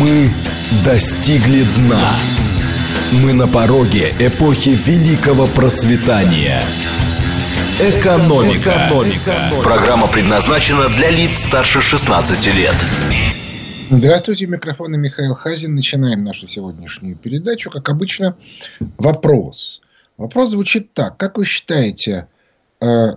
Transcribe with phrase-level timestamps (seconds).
[0.00, 0.30] Мы
[0.82, 2.16] достигли дна.
[3.22, 6.62] Мы на пороге эпохи великого процветания.
[7.78, 8.70] Экономика.
[8.70, 9.52] Экономика.
[9.62, 12.74] Программа предназначена для лиц старше 16 лет.
[13.90, 15.74] Здравствуйте, микрофон Михаил Хазин.
[15.74, 17.70] Начинаем нашу сегодняшнюю передачу.
[17.70, 18.36] Как обычно,
[18.96, 19.82] вопрос.
[20.16, 21.18] Вопрос звучит так.
[21.18, 22.26] Как вы считаете,
[22.80, 23.16] э,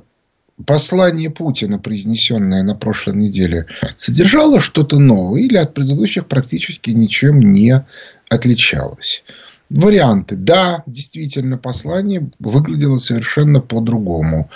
[0.66, 3.68] послание Путина, произнесенное на прошлой неделе,
[3.98, 7.86] содержало что-то новое или от предыдущих практически ничем не
[8.30, 9.24] отличалось?
[9.70, 10.36] Варианты.
[10.36, 14.50] Да, действительно, послание выглядело совершенно по-другому.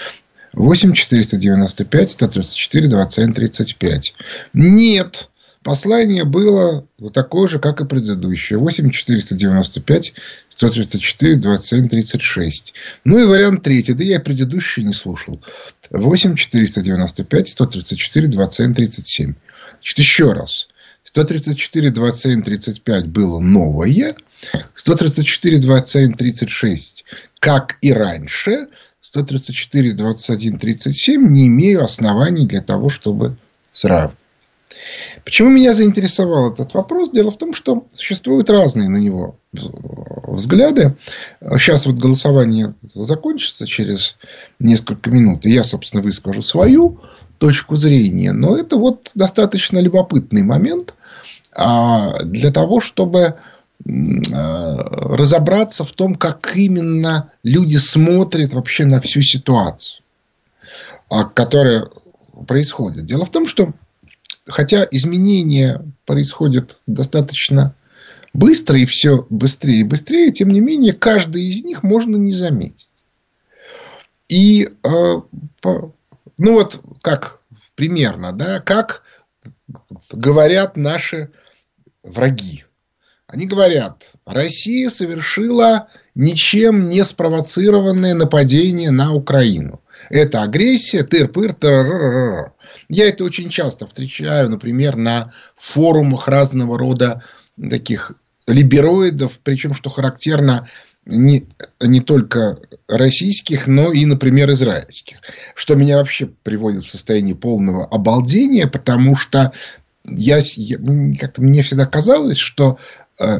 [0.53, 4.13] 8 495 134 27 35.
[4.53, 5.29] Нет.
[5.67, 8.57] Послание было такое же, как и предыдущее.
[8.57, 10.13] 8 495
[10.47, 12.73] 134 27 36.
[13.03, 13.91] Ну и вариант третий.
[13.91, 15.43] Да я предыдущий не слушал.
[15.89, 19.33] 8 495 134 27 37.
[19.73, 20.69] Значит, еще раз.
[21.03, 24.15] 134 27 35 было новое.
[24.73, 27.03] 134 27 36
[27.41, 28.69] как и раньше.
[29.01, 33.35] 134 21 37 не имею оснований для того, чтобы
[33.73, 34.17] сравнивать.
[35.27, 37.09] Почему меня заинтересовал этот вопрос?
[37.09, 39.35] Дело в том, что существуют разные на него
[40.25, 40.95] взгляды.
[41.41, 44.15] Сейчас вот голосование закончится через
[44.57, 47.01] несколько минут, и я, собственно, выскажу свою
[47.39, 48.31] точку зрения.
[48.31, 50.95] Но это вот достаточно любопытный момент
[51.53, 53.35] а, для того, чтобы
[53.85, 54.77] а,
[55.13, 60.01] разобраться в том, как именно люди смотрят вообще на всю ситуацию,
[61.09, 61.89] а, которая
[62.47, 63.03] происходит.
[63.03, 63.73] Дело в том, что
[64.47, 67.75] хотя изменения происходят достаточно
[68.33, 72.89] быстро и все быстрее и быстрее, тем не менее, каждый из них можно не заметить.
[74.29, 75.13] И, э,
[75.63, 77.41] ну вот, как
[77.75, 79.03] примерно, да, как
[80.11, 81.31] говорят наши
[82.03, 82.65] враги.
[83.27, 89.81] Они говорят, Россия совершила ничем не спровоцированное нападение на Украину.
[90.09, 92.53] Это агрессия, тыр-пыр, тыр
[92.89, 97.23] я это очень часто встречаю, например, на форумах разного рода
[97.57, 98.13] таких
[98.47, 100.69] либероидов, причем, что характерно,
[101.05, 101.45] не,
[101.81, 105.17] не только российских, но и, например, израильских.
[105.55, 109.51] Что меня вообще приводит в состояние полного обалдения, потому что
[110.05, 110.77] я, я
[111.19, 112.77] как-то мне всегда казалось, что
[113.19, 113.39] э,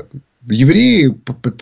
[0.50, 1.16] евреи,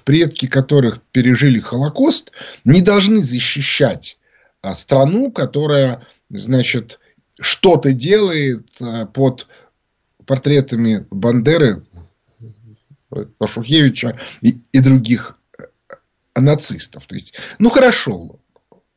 [0.04, 2.32] предки которых пережили Холокост,
[2.64, 4.18] не должны защищать
[4.64, 7.00] э, страну, которая, значит,
[7.40, 9.48] что-то делает э, под
[10.26, 11.84] портретами Бандеры,
[13.38, 15.64] Пашухевича и, и других э,
[16.36, 17.06] нацистов.
[17.06, 18.40] То есть, ну хорошо,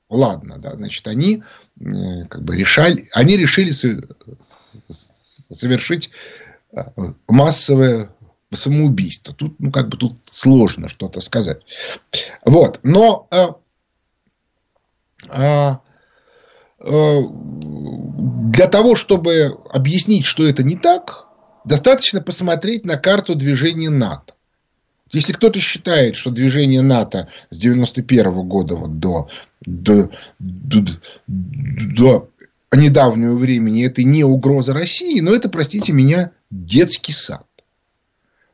[0.08, 1.42] ладно, да, значит, они
[1.80, 3.72] э, как бы решали, они решили
[5.50, 6.10] совершить
[7.26, 8.10] массовое
[8.52, 9.34] самоубийство.
[9.34, 11.62] Тут, ну, как бы тут сложно что-то сказать.
[12.44, 12.80] Вот.
[12.82, 13.56] Но а,
[15.28, 15.80] а,
[16.80, 21.26] для того, чтобы объяснить, что это не так,
[21.64, 24.34] достаточно посмотреть на карту движения НАТО.
[25.10, 29.28] Если кто-то считает, что движение НАТО с 91 года вот до,
[29.62, 30.80] до, до,
[31.26, 32.28] до
[32.72, 37.46] недавнего времени это не угроза России, но это, простите меня, детский сад.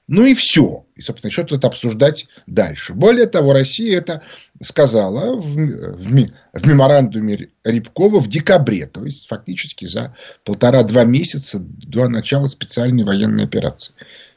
[0.06, 0.84] Ну и все.
[0.96, 2.92] И, собственно, что тут обсуждать дальше.
[2.92, 4.22] Более того, Россия это
[4.60, 8.86] сказала в, в, в меморандуме Рябкова в декабре.
[8.86, 10.14] То есть, фактически за
[10.44, 13.94] полтора-два месяца до начала специальной военной операции.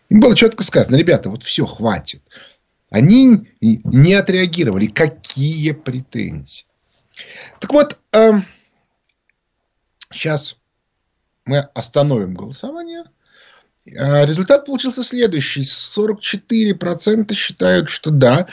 [0.09, 2.21] Им было четко сказано, ребята, вот все, хватит.
[2.89, 4.85] Они не отреагировали.
[4.85, 6.65] Какие претензии?
[7.59, 8.31] Так вот, э,
[10.13, 10.55] сейчас
[11.43, 13.03] мы остановим голосование–
[13.93, 15.61] результат получился следующий.
[15.61, 18.47] 44% считают, что да,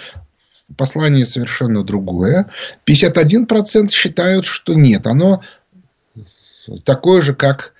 [0.77, 2.51] послание совершенно другое.
[2.87, 5.07] 51% считают, что нет.
[5.07, 5.43] Оно
[6.85, 7.75] такое же, как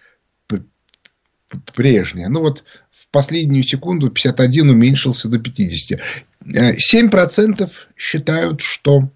[1.75, 2.29] прежнее.
[2.29, 6.01] Ну вот в последнюю секунду 51 уменьшился до 50.
[6.45, 9.09] 7% считают, что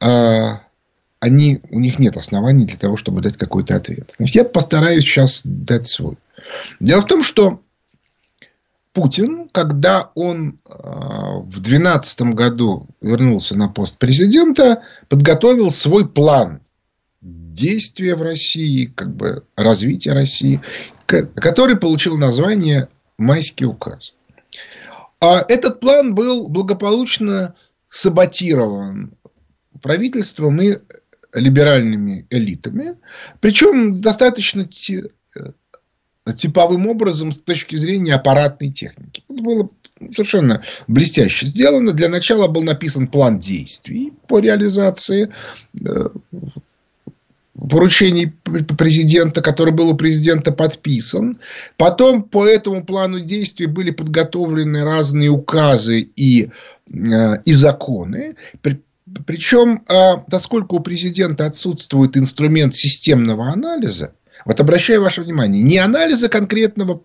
[0.00, 0.06] э,
[1.20, 4.12] они, у них нет оснований для того, чтобы дать какой-то ответ.
[4.16, 6.16] Значит, я постараюсь сейчас дать свой.
[6.80, 7.60] Дело в том, что
[8.92, 16.60] Путин, когда он э, в 2012 году вернулся на пост президента, подготовил свой план
[17.20, 20.60] действия в России, как бы развития России,
[21.06, 24.14] который получил название «Майский указ».
[25.20, 27.54] А этот план был благополучно
[27.88, 29.16] саботирован
[29.80, 30.78] правительством и
[31.32, 32.98] либеральными элитами.
[33.40, 34.66] Причем достаточно
[36.32, 39.22] типовым образом с точки зрения аппаратной техники.
[39.28, 39.68] Это было
[40.12, 41.92] совершенно блестяще сделано.
[41.92, 45.30] Для начала был написан план действий по реализации
[45.80, 46.08] э,
[47.68, 48.32] поручений
[48.76, 51.34] президента, который был у президента подписан.
[51.76, 58.36] Потом по этому плану действий были подготовлены разные указы и, э, и законы.
[59.26, 64.14] Причем, а, поскольку у президента отсутствует инструмент системного анализа,
[64.44, 67.02] вот обращаю ваше внимание, не анализа конкретного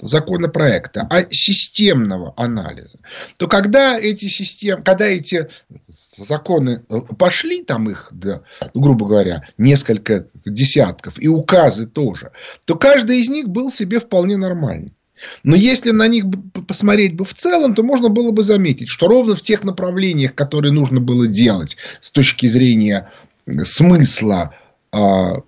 [0.00, 2.98] законопроекта, а системного анализа,
[3.36, 5.48] то когда эти системы, когда эти
[6.18, 8.42] законы э, пошли, там их, да,
[8.74, 12.32] грубо говоря, несколько десятков, и указы тоже,
[12.64, 14.92] то каждый из них был себе вполне нормальный.
[15.42, 16.24] Но если на них
[16.68, 20.72] посмотреть бы в целом, то можно было бы заметить, что ровно в тех направлениях, которые
[20.72, 23.10] нужно было делать с точки зрения
[23.64, 24.54] смысла
[24.96, 25.42] а,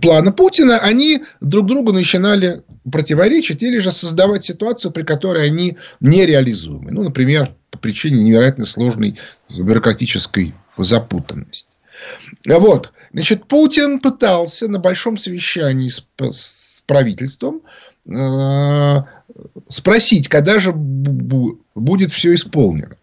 [0.00, 6.92] плана Путина, они друг другу начинали противоречить или же создавать ситуацию, при которой они нереализуемы.
[6.92, 9.18] Ну, например, по причине невероятно сложной
[9.48, 11.68] бюрократической запутанности.
[12.46, 12.92] Вот.
[13.12, 17.62] Значит, Путин пытался на большом совещании с, с правительством
[18.06, 18.96] э,
[19.70, 22.96] спросить, когда же будет все исполнено.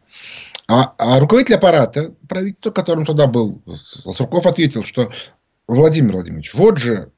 [0.67, 3.61] А, а руководитель аппарата правительства, которым тогда был
[4.13, 5.11] Сурков, ответил, что
[5.67, 7.11] Владимир Владимирович, вот же,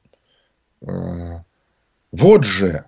[0.82, 1.38] э,
[2.12, 2.84] вот же,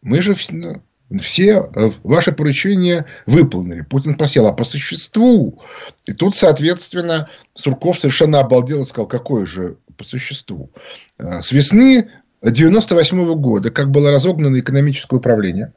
[0.00, 0.82] мы же ну,
[1.18, 3.82] все э, ваши поручения выполнили.
[3.82, 5.62] Путин спросил, а по существу?
[6.06, 10.70] И тут, соответственно, Сурков совершенно обалдел и сказал, какое же по существу?
[11.18, 12.10] Э, с весны
[12.42, 15.74] 98 года, как было разогнано экономическое управление,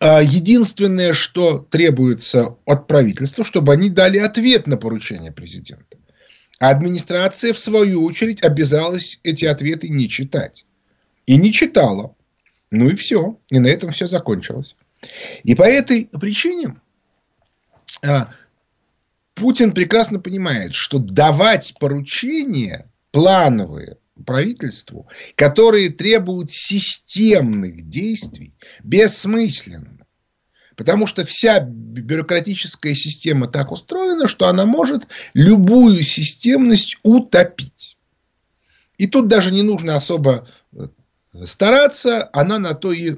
[0.00, 5.96] единственное, что требуется от правительства, чтобы они дали ответ на поручение президента.
[6.58, 10.64] А администрация, в свою очередь, обязалась эти ответы не читать.
[11.26, 12.14] И не читала.
[12.70, 13.38] Ну и все.
[13.48, 14.76] И на этом все закончилось.
[15.44, 16.76] И по этой причине
[18.02, 18.32] а,
[19.34, 30.06] Путин прекрасно понимает, что давать поручения плановые правительству, которые требуют системных действий, бессмысленно.
[30.76, 37.96] Потому что вся бюрократическая система так устроена, что она может любую системность утопить.
[38.98, 40.86] И тут даже не нужно особо э,
[41.46, 43.16] стараться, она на то и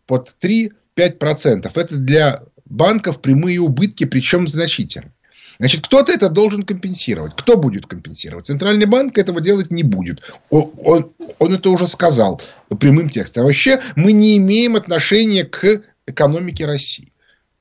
[0.07, 1.71] под 3-5%.
[1.75, 5.13] Это для банков прямые убытки, причем значительные.
[5.59, 7.35] Значит, кто-то это должен компенсировать.
[7.37, 8.47] Кто будет компенсировать?
[8.47, 10.23] Центральный банк этого делать не будет.
[10.51, 12.41] Он, он, он это уже сказал
[12.79, 13.45] прямым текстом.
[13.45, 17.13] А вообще мы не имеем отношения к экономике России.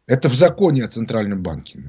[0.08, 1.80] Это в законе о Центральном банке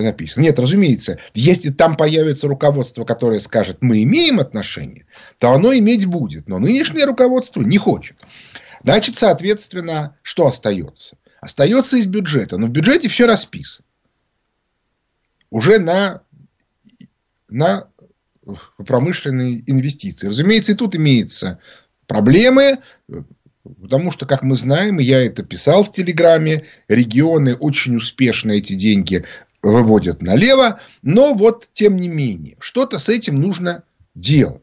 [0.00, 0.44] написано.
[0.44, 5.06] Нет, разумеется, если там появится руководство, которое скажет, мы имеем отношение,
[5.38, 6.48] то оно иметь будет.
[6.48, 8.16] Но нынешнее руководство не хочет.
[8.82, 11.16] Значит, соответственно, что остается?
[11.40, 12.56] Остается из бюджета.
[12.56, 13.84] Но в бюджете все расписано.
[15.52, 16.22] Уже на,
[17.50, 17.88] на
[18.78, 20.28] промышленные инвестиции.
[20.28, 21.58] Разумеется, и тут имеются
[22.06, 22.78] проблемы,
[23.80, 29.24] Потому что, как мы знаем, я это писал в Телеграме, регионы очень успешно эти деньги
[29.62, 33.84] выводят налево, но вот тем не менее, что-то с этим нужно
[34.16, 34.62] делать.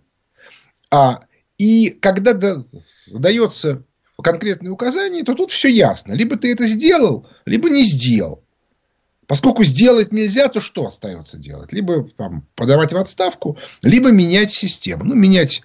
[0.92, 1.22] А,
[1.58, 2.66] и когда да,
[3.14, 3.84] дается
[4.22, 6.12] конкретное указание, то тут все ясно.
[6.12, 8.44] Либо ты это сделал, либо не сделал.
[9.30, 11.72] Поскольку сделать нельзя, то что остается делать?
[11.72, 15.04] Либо там, подавать в отставку, либо менять систему.
[15.04, 15.62] Ну, менять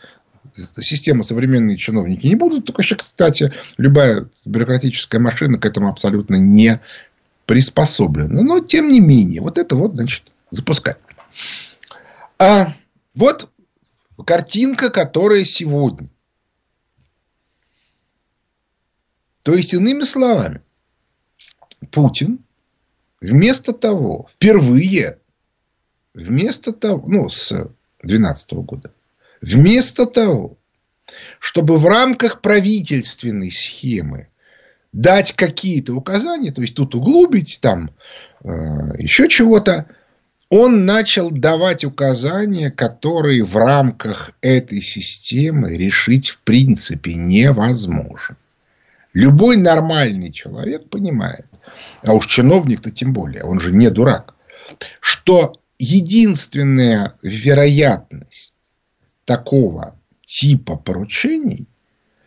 [0.78, 2.66] систему современные чиновники не будут.
[2.66, 6.82] Только еще, кстати, любая бюрократическая машина к этому абсолютно не
[7.46, 8.42] приспособлена.
[8.42, 10.98] Но, тем не менее, вот это вот, значит, запускать.
[12.38, 12.70] А
[13.14, 13.48] вот
[14.26, 16.10] картинка, которая сегодня.
[19.42, 20.60] То есть, иными словами,
[21.90, 22.43] Путин
[23.24, 25.18] вместо того, впервые,
[26.12, 27.48] вместо того, ну, с
[28.02, 28.92] 2012 года,
[29.40, 30.58] вместо того,
[31.38, 34.28] чтобы в рамках правительственной схемы
[34.92, 37.90] дать какие-то указания, то есть тут углубить, там
[38.42, 38.48] э,
[38.98, 39.86] еще чего-то,
[40.50, 48.36] он начал давать указания, которые в рамках этой системы решить в принципе невозможно.
[49.14, 51.46] Любой нормальный человек понимает,
[52.02, 54.34] а уж чиновник-то тем более, он же не дурак,
[55.00, 58.56] что единственная вероятность
[59.24, 61.68] такого типа поручений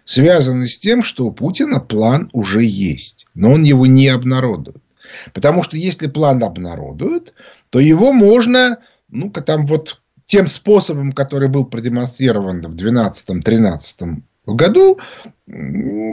[0.05, 4.81] связана с тем, что у Путина план уже есть, но он его не обнародует.
[5.33, 7.33] Потому что если план обнародуют,
[7.69, 8.79] то его можно,
[9.09, 14.99] ну-ка там вот тем способом, который был продемонстрирован в 2012-2013 году,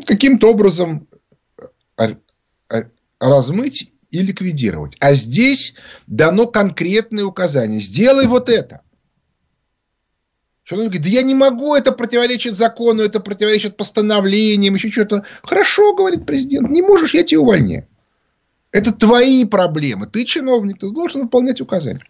[0.06, 1.08] каким-то образом
[3.28, 4.96] размыть и ликвидировать.
[5.00, 5.74] А здесь
[6.06, 7.80] дано конкретное указание.
[7.80, 8.82] Сделай вот это.
[10.64, 15.24] Человек говорит, да я не могу, это противоречит закону, это противоречит постановлениям, еще что-то.
[15.42, 17.86] Хорошо, говорит президент, не можешь, я тебя увольняю.
[18.70, 20.06] Это твои проблемы.
[20.06, 22.02] Ты чиновник, ты должен выполнять указания.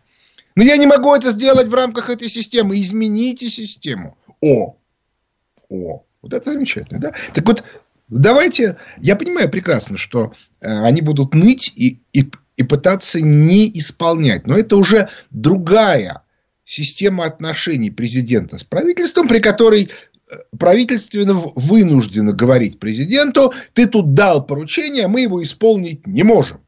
[0.54, 2.78] Но я не могу это сделать в рамках этой системы.
[2.78, 4.16] Измените систему.
[4.40, 4.76] О,
[5.68, 7.14] о, вот это замечательно, да?
[7.34, 7.64] Так вот,
[8.20, 14.46] давайте, я понимаю прекрасно, что э, они будут ныть и, и, и пытаться не исполнять.
[14.46, 16.22] Но это уже другая
[16.64, 24.46] система отношений президента с правительством, при которой э, правительственно вынуждено говорить президенту, ты тут дал
[24.46, 26.60] поручение, мы его исполнить не можем.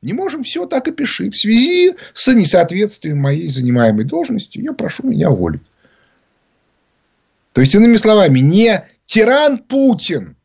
[0.00, 1.28] Не можем, все, так и пиши.
[1.30, 5.62] В связи с несоответствием моей занимаемой должности, я прошу меня уволить.
[7.52, 10.37] То есть, иными словами, не тиран Путин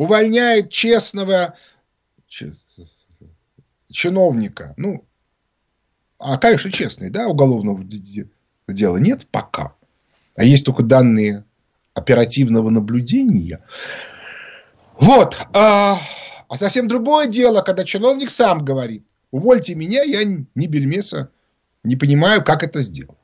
[0.00, 1.54] увольняет честного
[3.90, 4.72] чиновника.
[4.78, 5.04] Ну,
[6.18, 7.84] а, конечно, честный, да, уголовного
[8.66, 9.74] дела нет пока.
[10.36, 11.44] А есть только данные
[11.92, 13.62] оперативного наблюдения.
[14.98, 15.36] Вот.
[15.52, 16.00] А,
[16.48, 21.28] а совсем другое дело, когда чиновник сам говорит, увольте меня, я не бельмеса,
[21.84, 23.18] не понимаю, как это сделать.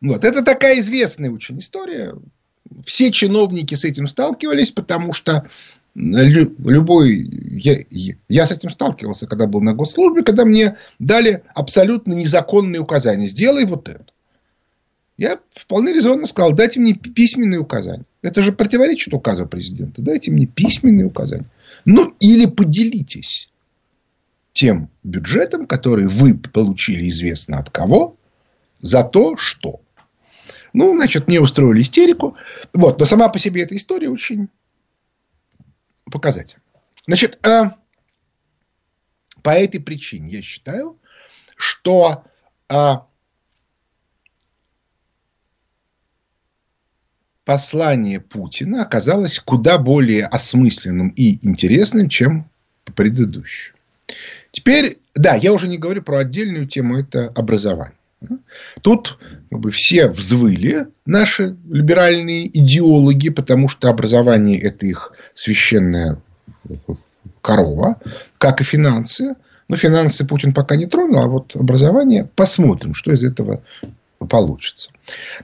[0.00, 0.24] Вот.
[0.24, 2.14] Это такая известная очень история.
[2.84, 5.48] Все чиновники с этим сталкивались, потому что
[5.94, 7.28] любой...
[7.50, 7.78] Я,
[8.28, 13.26] я с этим сталкивался, когда был на госслужбе, когда мне дали абсолютно незаконные указания.
[13.26, 14.06] Сделай вот это.
[15.16, 18.04] Я вполне резонно сказал, дайте мне письменные указания.
[18.22, 20.02] Это же противоречит указу президента.
[20.02, 21.46] Дайте мне письменные указания.
[21.84, 23.48] Ну, или поделитесь
[24.52, 28.16] тем бюджетом, который вы получили известно от кого,
[28.80, 29.80] за то, что.
[30.74, 32.36] Ну, значит, мне устроили истерику.
[32.72, 34.48] Вот, но сама по себе эта история очень
[36.10, 36.62] показательна.
[37.06, 37.70] Значит, э,
[39.42, 40.98] по этой причине я считаю,
[41.56, 42.24] что
[42.68, 42.94] э,
[47.44, 52.50] послание Путина оказалось куда более осмысленным и интересным, чем
[52.96, 53.74] предыдущее.
[54.50, 57.96] Теперь, да, я уже не говорю про отдельную тему, это образование.
[58.82, 59.18] Тут
[59.50, 66.20] как бы, все взвыли, наши либеральные идеологи, потому что образование– это их священная
[67.40, 68.00] корова,
[68.38, 69.34] как и финансы.
[69.68, 73.62] Но финансы Путин пока не тронул, а вот образование посмотрим, что из этого
[74.28, 74.90] получится.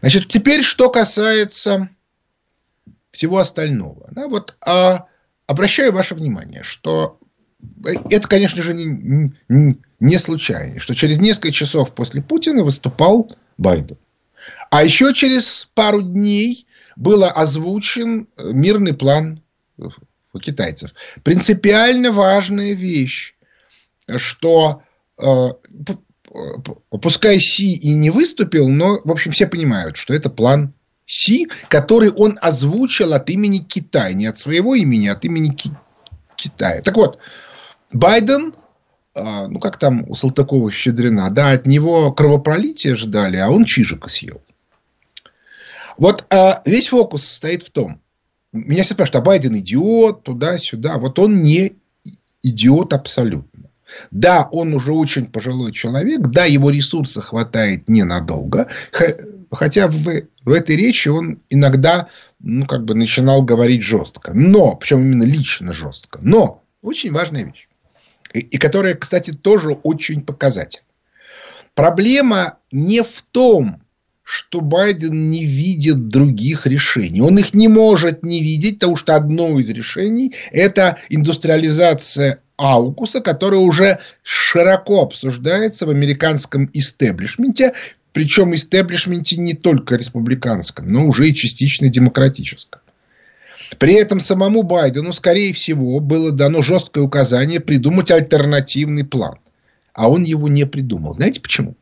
[0.00, 1.88] Значит, теперь, что касается
[3.10, 4.08] всего остального.
[4.12, 5.06] Да, вот, а,
[5.46, 7.18] обращаю ваше внимание, что
[8.10, 9.32] это, конечно же, не,
[10.00, 13.98] не, случайно, что через несколько часов после Путина выступал Байден.
[14.70, 19.42] А еще через пару дней был озвучен мирный план
[20.40, 20.92] китайцев.
[21.22, 23.34] Принципиально важная вещь,
[24.16, 24.82] что
[25.18, 25.48] э,
[27.02, 30.74] пускай Си и не выступил, но, в общем, все понимают, что это план
[31.06, 34.12] Си, который он озвучил от имени Китая.
[34.12, 35.76] Не от своего имени, а от имени Ки-
[36.36, 36.82] Китая.
[36.82, 37.18] Так вот,
[37.92, 38.54] Байден,
[39.14, 44.08] а, ну, как там у Салтыкова Щедрина, да, от него кровопролитие ждали, а он чижика
[44.08, 44.42] съел.
[45.98, 48.00] Вот а, весь фокус состоит в том,
[48.52, 50.98] меня все спрашивают, а Байден идиот, туда-сюда.
[50.98, 51.76] Вот он не
[52.42, 53.70] идиот абсолютно.
[54.10, 58.68] Да, он уже очень пожилой человек, да, его ресурса хватает ненадолго,
[59.50, 62.06] хотя в, в этой речи он иногда
[62.38, 64.32] ну, как бы начинал говорить жестко.
[64.32, 66.20] Но, причем именно лично жестко.
[66.22, 67.68] Но, очень важная вещь.
[68.32, 70.84] И, которая, кстати, тоже очень показательна.
[71.74, 73.80] Проблема не в том,
[74.22, 77.20] что Байден не видит других решений.
[77.20, 83.60] Он их не может не видеть, потому что одно из решений– это индустриализация Аукуса, которая
[83.60, 87.72] уже широко обсуждается в американском истеблишменте,
[88.12, 92.79] причем истеблишменте не только республиканском, но уже и частично демократическом.
[93.78, 99.38] При этом самому Байдену, скорее всего, было дано жесткое указание придумать альтернативный план.
[99.94, 101.14] А он его не придумал.
[101.14, 101.74] Знаете почему?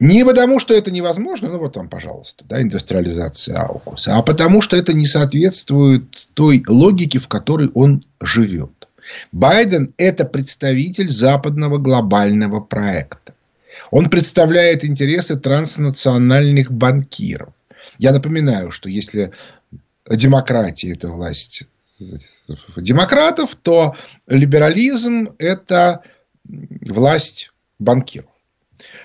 [0.00, 4.74] Не потому, что это невозможно, ну вот вам, пожалуйста, да, индустриализация Аукуса, а потому, что
[4.74, 8.88] это не соответствует той логике, в которой он живет.
[9.30, 13.34] Байден– это представитель западного глобального проекта.
[13.90, 17.50] Он представляет интересы транснациональных банкиров.
[17.98, 19.32] Я напоминаю, что если
[20.08, 21.64] демократия– это власть
[22.76, 26.02] демократов, то либерализм– это
[26.44, 28.30] власть банкиров.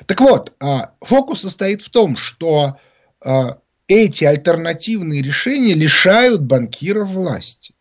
[0.05, 2.79] Так вот, а, фокус состоит в том, что
[3.23, 7.73] а, эти альтернативные решения лишают банкиров власти.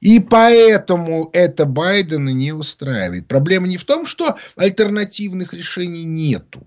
[0.00, 3.28] И поэтому это Байдена не устраивает.
[3.28, 6.66] Проблема не в том, что альтернативных решений нету.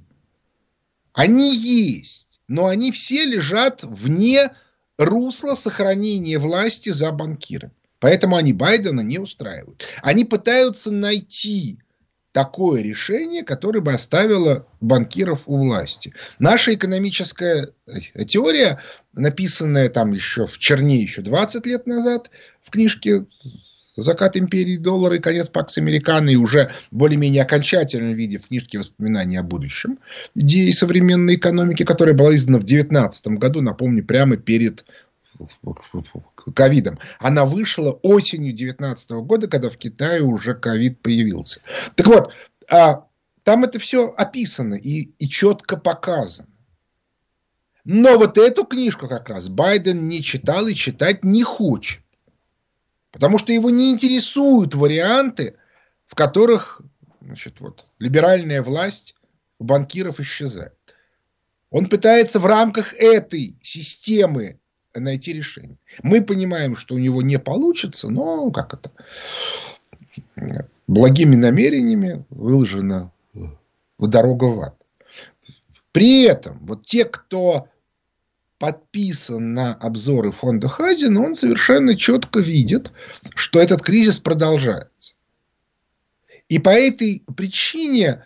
[1.11, 4.51] Они есть, но они все лежат вне
[4.97, 7.73] русла сохранения власти за банкирами.
[7.99, 9.83] Поэтому они Байдена не устраивают.
[10.01, 11.79] Они пытаются найти
[12.33, 16.13] такое решение, которое бы оставило банкиров у власти.
[16.37, 18.81] Наша экономическая э, теория,
[19.13, 22.29] написанная там еще в Черне еще 20 лет назад
[22.61, 23.25] в книжке
[23.95, 29.39] «Закат империи доллара и конец Пакс Американо» и уже более-менее окончательном виде в книжке «Воспоминания
[29.39, 29.99] о будущем»
[30.35, 34.85] идеи современной экономики, которая была издана в 2019 году, напомню, прямо перед
[36.53, 36.99] ковидом.
[37.19, 41.61] Она вышла осенью 2019 года, когда в Китае уже ковид появился.
[41.95, 42.33] Так вот,
[42.71, 43.05] а,
[43.43, 46.49] там это все описано и, и четко показано.
[47.83, 52.01] Но вот эту книжку как раз Байден не читал и читать не хочет.
[53.15, 55.55] Потому что его не интересуют варианты,
[56.05, 56.81] в которых
[57.21, 59.15] значит, вот, либеральная власть
[59.57, 60.73] у банкиров исчезает.
[61.69, 64.59] Он пытается в рамках этой системы
[64.93, 65.77] найти решение.
[66.03, 68.91] Мы понимаем, что у него не получится, но как это?
[70.85, 73.13] Благими намерениями выложена
[73.97, 74.75] дорога в ад.
[75.93, 77.69] При этом вот те, кто
[78.57, 82.91] подписан на обзоры фонда Хазина, он совершенно четко видит,
[83.35, 85.15] что этот кризис продолжается.
[86.47, 88.23] И по этой причине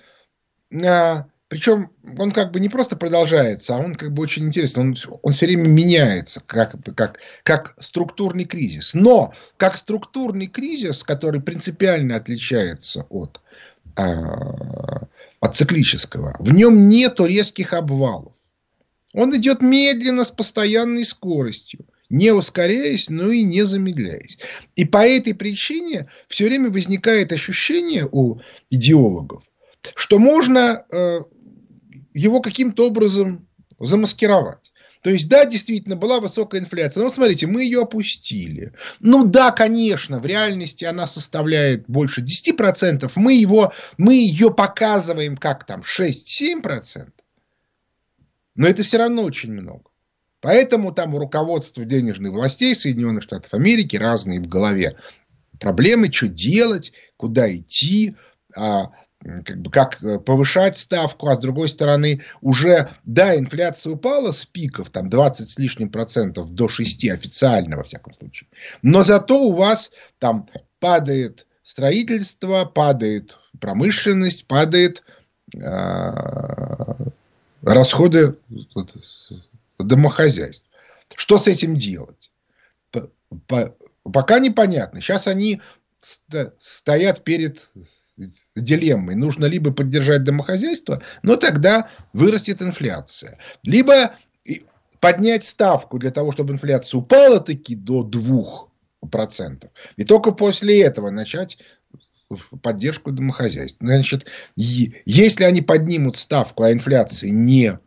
[0.86, 4.84] а, причем он как бы не просто продолжается, а он как бы очень интересный.
[4.84, 8.94] Он, он все время меняется, как, как, как структурный кризис.
[8.94, 13.42] Но как структурный кризис, который принципиально отличается от,
[13.98, 14.04] э,
[15.40, 18.34] от циклического, в нем нет резких обвалов.
[19.14, 24.40] Он идет медленно, с постоянной скоростью не ускоряясь, но и не замедляясь.
[24.76, 29.44] И по этой причине все время возникает ощущение у идеологов,
[29.96, 31.20] что можно э,
[32.14, 33.48] его каким-то образом
[33.80, 34.72] замаскировать.
[35.02, 37.04] То есть, да, действительно, была высокая инфляция.
[37.04, 38.74] Но смотрите, мы ее опустили.
[39.00, 43.10] Ну да, конечно, в реальности она составляет больше 10%.
[43.16, 47.12] Мы, его, мы ее показываем как там 6-7%.
[48.60, 49.90] Но это все равно очень много.
[50.42, 54.98] Поэтому там у руководства денежных властей Соединенных Штатов Америки разные в голове
[55.62, 58.18] проблемы, что делать, куда идти,
[58.54, 58.92] а,
[59.46, 64.46] как, бы, как э, повышать ставку, а с другой стороны уже, да, инфляция упала с
[64.46, 68.50] пиков, там 20 с лишним процентов до 6 официально, во всяком случае,
[68.82, 70.50] но зато у вас там
[70.82, 75.04] падает строительство, падает промышленность, падает
[75.56, 77.10] э,
[77.62, 78.38] расходы
[79.78, 80.66] домохозяйств.
[81.16, 82.32] Что с этим делать?
[84.04, 85.02] Пока непонятно.
[85.02, 85.62] Сейчас они
[86.00, 87.70] стоят перед
[88.56, 89.16] дилеммой.
[89.16, 93.38] Нужно либо поддержать домохозяйство, но тогда вырастет инфляция.
[93.64, 94.14] Либо
[95.00, 99.70] поднять ставку для того, чтобы инфляция упала таки до 2%.
[99.96, 101.58] И только после этого начать
[102.62, 103.78] поддержку домохозяйств.
[103.80, 107.80] Значит, если они поднимут ставку, а инфляция не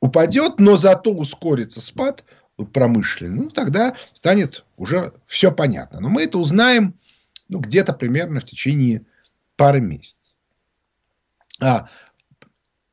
[0.00, 2.24] упадет, но зато ускорится спад
[2.72, 6.00] промышленный, ну, тогда станет уже все понятно.
[6.00, 6.98] Но мы это узнаем
[7.48, 9.04] ну, где-то примерно в течение
[9.56, 10.34] пары месяцев.
[11.60, 11.88] А,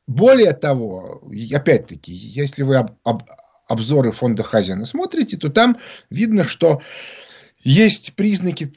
[0.07, 3.23] более того, опять-таки, если вы об, об,
[3.67, 5.77] обзоры фонда Хазина смотрите, то там
[6.09, 6.81] видно, что
[7.59, 8.73] есть признаки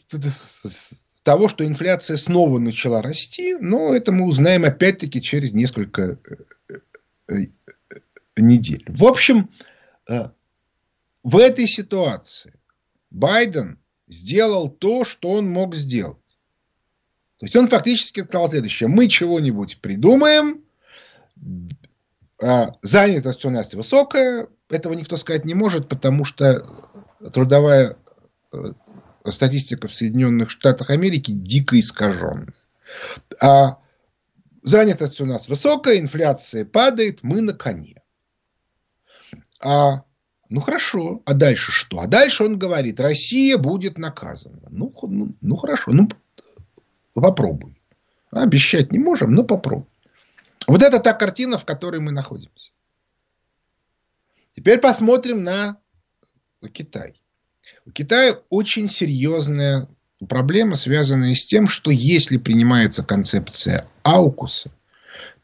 [1.22, 6.18] того, что инфляция снова начала расти, но это мы узнаем опять-таки через несколько
[7.28, 7.46] э, э,
[8.36, 8.84] недель.
[8.88, 9.50] В общем,
[10.08, 10.28] э,
[11.22, 12.58] в этой ситуации
[13.10, 16.16] Байден сделал то, что он мог сделать.
[17.38, 18.88] То есть он фактически сказал следующее.
[18.88, 20.64] Мы чего-нибудь придумаем,
[22.40, 26.88] а занятость у нас высокая, этого никто сказать не может, потому что
[27.32, 27.96] трудовая
[28.52, 28.72] э,
[29.24, 32.54] статистика в Соединенных Штатах Америки дико искаженная.
[33.40, 33.78] А
[34.62, 38.02] занятость у нас высокая, инфляция падает, мы на коне.
[39.62, 40.02] А,
[40.48, 42.00] ну хорошо, а дальше что?
[42.00, 44.68] А дальше он говорит, Россия будет наказана.
[44.70, 46.08] Ну, ну, ну хорошо, ну
[47.14, 47.80] попробуй.
[48.30, 49.88] Обещать не можем, но попробуй.
[50.66, 52.70] Вот это та картина, в которой мы находимся.
[54.54, 55.80] Теперь посмотрим на
[56.72, 57.20] Китай.
[57.88, 59.88] У Китая очень серьезная
[60.28, 64.70] проблема, связанная с тем, что если принимается концепция аукуса,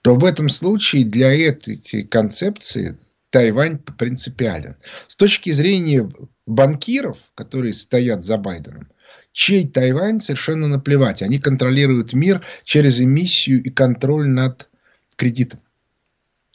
[0.03, 2.99] то в этом случае для этой концепции
[3.31, 4.77] Тайвань принципиален.
[5.09, 6.07] С точки зрения
[6.45, 8.91] банкиров, которые стоят за Байденом,
[9.33, 11.23] чей Тайвань совершенно наплевать.
[11.23, 14.69] Они контролируют мир через эмиссию и контроль над
[15.17, 15.61] кредитом.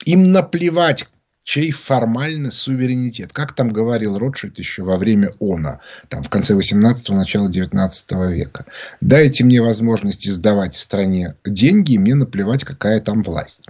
[0.06, 1.08] Им наплевать,
[1.50, 3.34] чей формальный суверенитет.
[3.34, 8.68] Как там говорил Ротшильд еще во время ОНА, там в конце 18-го, начала 19 века.
[9.02, 13.68] Дайте мне возможность издавать в стране деньги, и мне наплевать, какая там власть.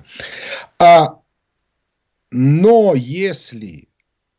[0.78, 1.20] А,
[2.32, 3.88] но если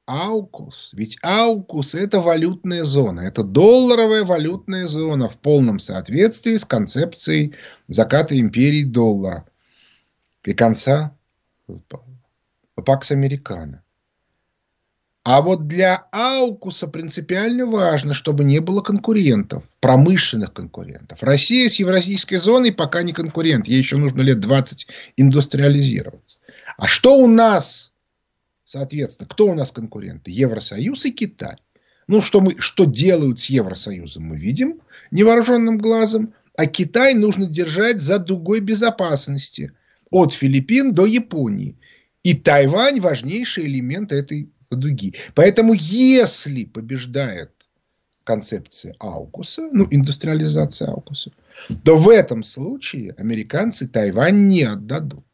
[0.04, 0.90] Аукус.
[0.92, 3.20] Ведь Аукус это валютная зона.
[3.20, 7.54] Это долларовая валютная зона в полном соответствии с концепцией
[7.88, 9.46] заката империи доллара
[10.44, 11.16] и конца
[12.82, 13.82] Пакс Американо.
[15.22, 21.22] А вот для Аукуса принципиально важно, чтобы не было конкурентов, промышленных конкурентов.
[21.22, 23.68] Россия с евразийской зоной пока не конкурент.
[23.68, 26.38] Ей еще нужно лет 20 индустриализироваться.
[26.78, 27.90] А что у нас
[28.70, 30.30] Соответственно, кто у нас конкуренты?
[30.30, 31.56] Евросоюз и Китай.
[32.06, 36.34] Ну, что, мы, что делают с Евросоюзом, мы видим невооруженным глазом.
[36.56, 39.72] А Китай нужно держать за дугой безопасности.
[40.08, 41.80] От Филиппин до Японии.
[42.22, 45.14] И Тайвань важнейший элемент этой дуги.
[45.34, 47.50] Поэтому, если побеждает
[48.24, 51.32] концепция Аукуса, ну, индустриализация Аукуса,
[51.84, 55.24] то в этом случае американцы Тайвань не отдадут.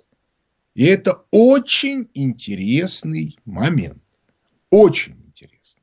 [0.74, 4.02] И это очень интересный момент.
[4.70, 5.82] Очень интересный.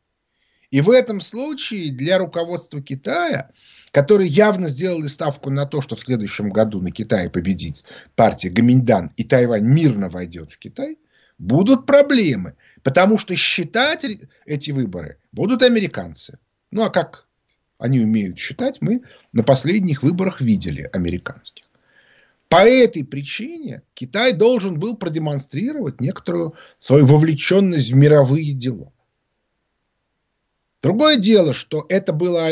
[0.71, 3.51] И в этом случае для руководства Китая,
[3.93, 9.11] который явно сделали ставку на то, что в следующем году на Китае победит партия Гаминьдан
[9.17, 10.97] и Тайвань мирно войдет в Китай,
[11.37, 12.55] будут проблемы.
[12.81, 14.03] Потому что считать
[14.47, 16.39] эти выборы будут американцы.
[16.71, 17.27] Ну а как
[17.77, 21.65] они умеют считать, мы на последних выборах видели американских.
[22.49, 28.91] По этой причине Китай должен был продемонстрировать некоторую свою вовлеченность в мировые дела.
[30.81, 32.47] Другое дело, что это было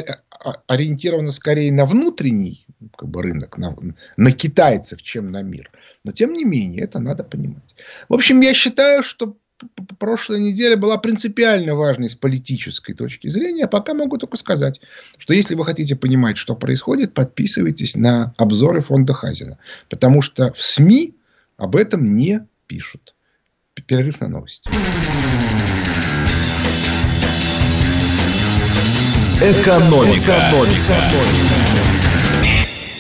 [0.68, 2.66] ориентировано скорее на внутренний
[2.98, 3.76] как бы, рынок, на,
[4.18, 5.72] на китайцев, чем на мир.
[6.04, 7.76] Но тем не менее, это надо понимать.
[8.10, 9.38] В общем, я считаю, что
[10.00, 13.68] прошлая неделя была принципиально важной с политической точки зрения.
[13.68, 14.82] Пока могу только сказать,
[15.18, 19.58] что если вы хотите понимать, что происходит, подписывайтесь на обзоры фонда Хазина.
[19.90, 21.16] Потому что в СМИ
[21.58, 23.16] об этом не пишут.
[23.88, 24.70] Перерыв на новости.
[29.42, 30.38] Экономика.
[30.52, 30.94] Экономика.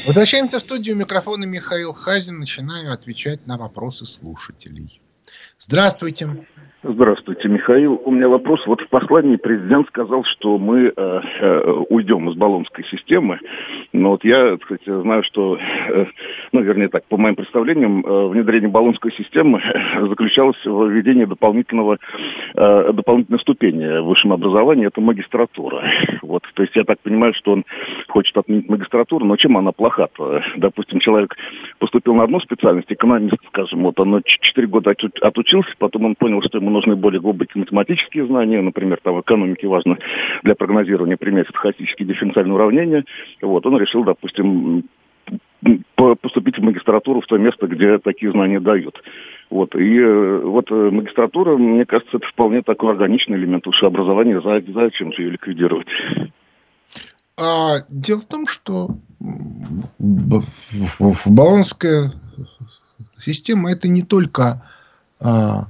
[0.07, 0.95] Возвращаемся в студию.
[0.95, 2.39] Микрофона Михаил Хазин.
[2.39, 4.99] Начинаю отвечать на вопросы слушателей.
[5.59, 6.47] Здравствуйте.
[6.83, 8.01] Здравствуйте, Михаил.
[8.05, 8.65] У меня вопрос.
[8.65, 13.37] Вот в послании президент сказал, что мы э, э, уйдем из баллонской системы.
[13.93, 16.05] Но вот я, сказать, знаю, что, э,
[16.51, 19.61] ну, вернее так, по моим представлениям, э, внедрение баллонской системы
[20.09, 21.99] заключалось в введении дополнительного,
[22.55, 24.87] э, дополнительной ступени в высшем образовании.
[24.87, 25.83] Это магистратура.
[26.23, 27.65] Вот, то есть я так понимаю, что он
[28.07, 30.43] хочет отменить магистратуру, но чем она плоха-то?
[30.55, 31.35] Допустим, человек
[31.77, 36.57] поступил на одну специальность, экономист, скажем, вот он 4 года отучился, потом он понял, что
[36.57, 39.97] ему нужны более глубокие математические знания, например, там в экономике важно
[40.43, 43.03] для прогнозирования применять стохастические дифференциальные уравнения.
[43.41, 44.83] Вот, он решил, допустим,
[46.21, 48.95] поступить в магистратуру в то место, где такие знания дают.
[49.49, 49.75] Вот.
[49.75, 54.41] И э, вот э, магистратура, мне кажется, это вполне такой органичный элемент высшего образования.
[54.41, 55.87] Зачем же ее ликвидировать?
[57.37, 58.89] А, дело в том, что
[61.25, 62.11] баллонская
[63.17, 64.63] система это не только
[65.19, 65.65] а,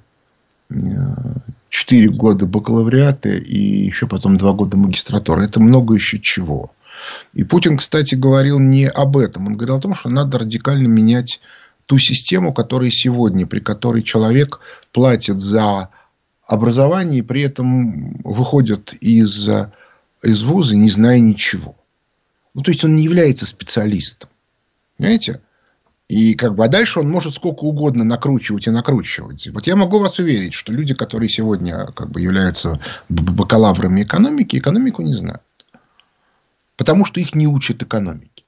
[1.70, 5.46] 4 года бакалавриата и еще потом 2 года магистратуры.
[5.46, 6.72] Это много еще чего.
[7.34, 9.48] И Путин, кстати, говорил не об этом.
[9.48, 11.40] Он говорил о том, что надо радикально менять
[11.86, 14.60] ту систему, которая сегодня, при которой человек
[14.92, 15.90] платит за
[16.46, 19.50] образование и при этом выходит из,
[20.22, 21.76] из вуза, не зная ничего.
[22.54, 24.30] Ну, то есть, он не является специалистом.
[24.98, 25.42] Понимаете?
[26.12, 29.48] И как бы, а дальше он может сколько угодно накручивать и накручивать.
[29.48, 35.04] Вот я могу вас уверить, что люди, которые сегодня как бы являются бакалаврами экономики, экономику
[35.04, 35.42] не знают.
[36.76, 38.44] Потому что их не учат экономике.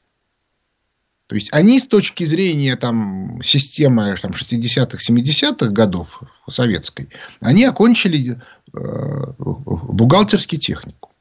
[1.27, 7.07] То есть они с точки зрения там, системы там, 60-х, 70-х годов советской,
[7.39, 8.41] они окончили
[8.73, 11.11] э, бухгалтерский техникум.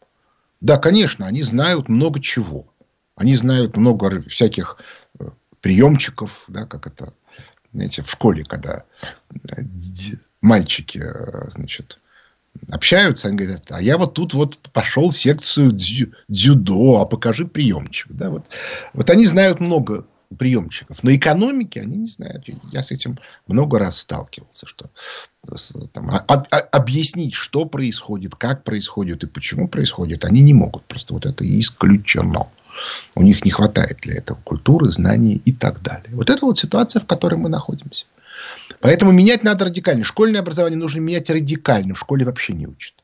[0.61, 2.67] Да, конечно, они знают много чего.
[3.15, 4.79] Они знают много всяких
[5.63, 7.15] приемчиков, да, как это,
[7.73, 8.85] знаете, в школе, когда
[9.31, 9.63] э,
[10.43, 12.01] мальчики, э, значит,
[12.71, 18.09] общаются, они говорят, а я вот тут вот пошел в секцию дзюдо, а покажи приемчик.
[18.11, 18.47] Да, вот,
[18.93, 20.05] вот они знают много
[20.37, 21.03] приемчиков.
[21.03, 22.45] Но экономики они не знают.
[22.73, 24.67] Я с этим много раз сталкивался.
[24.67, 24.91] Что,
[25.93, 30.85] там, а, а, а, объяснить, что происходит, как происходит и почему происходит, они не могут.
[30.85, 32.49] Просто вот это исключено.
[33.15, 36.11] У них не хватает для этого культуры, знаний и так далее.
[36.13, 38.07] Вот это вот ситуация, в которой мы находимся.
[38.81, 40.05] Поэтому менять надо радикально.
[40.05, 41.95] Школьное образование нужно менять радикально.
[41.95, 42.95] В школе вообще не учат.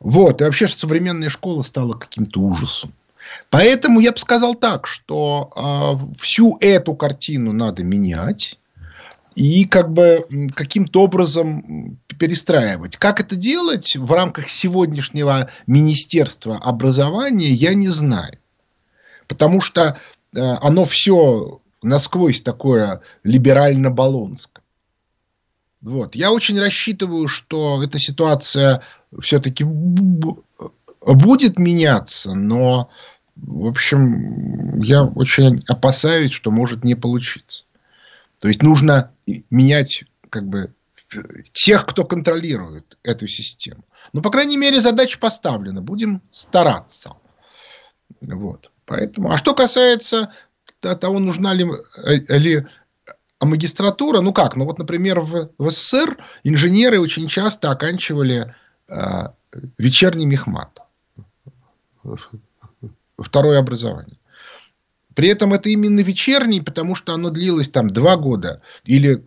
[0.00, 0.40] Вот.
[0.40, 2.92] И вообще современная школа стала каким-то ужасом.
[3.50, 8.58] Поэтому я бы сказал так, что э, всю эту картину надо менять
[9.34, 12.96] и как бы каким-то образом перестраивать.
[12.96, 18.38] Как это делать в рамках сегодняшнего Министерства образования, я не знаю.
[19.26, 19.98] Потому что
[20.34, 24.62] э, оно все насквозь такое либерально-баллонское.
[25.82, 26.14] Вот.
[26.14, 28.82] Я очень рассчитываю, что эта ситуация
[29.20, 32.88] все-таки будет меняться, но,
[33.36, 37.64] в общем, я очень опасаюсь, что может не получиться.
[38.40, 39.10] То есть нужно
[39.50, 40.72] менять как бы
[41.52, 43.84] тех, кто контролирует эту систему.
[44.12, 45.82] Ну, по крайней мере, задача поставлена.
[45.82, 47.12] Будем стараться.
[48.20, 48.70] Вот.
[48.86, 50.30] Поэтому, а что касается
[50.80, 51.66] того, нужна ли,
[52.04, 52.66] э, ли
[53.40, 58.54] магистратура, ну как, ну вот, например, в, в СССР инженеры очень часто оканчивали
[58.88, 59.28] э,
[59.78, 60.78] вечерний мехмат,
[63.18, 64.18] второе образование.
[65.14, 69.24] При этом это именно вечерний, потому что оно длилось там два года или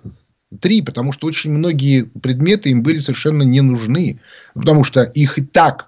[0.60, 4.22] три, потому что очень многие предметы им были совершенно не нужны,
[4.54, 5.88] потому что их и так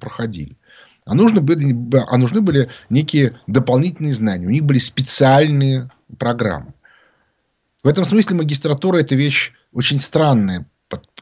[0.00, 0.56] проходили.
[1.04, 4.46] А, нужны были, а нужны были некие дополнительные знания.
[4.46, 6.74] У них были специальные программы.
[7.82, 10.66] В этом смысле магистратура– это вещь очень странная,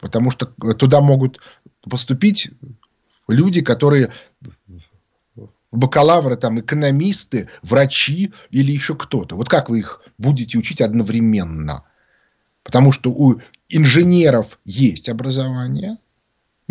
[0.01, 1.41] потому что туда могут
[1.89, 2.51] поступить
[3.27, 4.13] люди, которые
[5.73, 9.35] бакалавры, там, экономисты, врачи или еще кто-то.
[9.37, 11.85] Вот как вы их будете учить одновременно?
[12.63, 15.97] Потому что у инженеров есть образование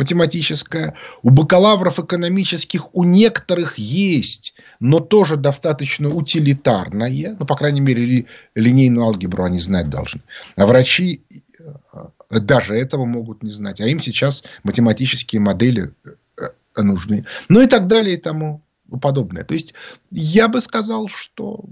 [0.01, 8.03] математическое, у бакалавров экономических у некоторых есть, но тоже достаточно утилитарное, ну, по крайней мере,
[8.03, 10.21] ли, линейную алгебру они знать должны.
[10.55, 11.21] А врачи
[11.59, 15.93] э, даже этого могут не знать, а им сейчас математические модели
[16.35, 17.25] э, нужны.
[17.47, 18.63] Ну и так далее и тому
[19.01, 19.43] подобное.
[19.43, 19.75] То есть
[20.09, 21.63] я бы сказал, что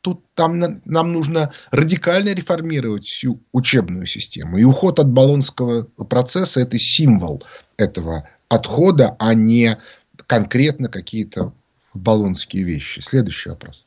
[0.00, 4.58] тут там нам нужно радикально реформировать всю учебную систему.
[4.58, 7.42] И уход от баллонского процесса– это символ
[7.76, 9.78] этого отхода, а не
[10.26, 11.52] конкретно какие-то
[11.94, 13.00] баллонские вещи.
[13.00, 13.84] Следующий вопрос.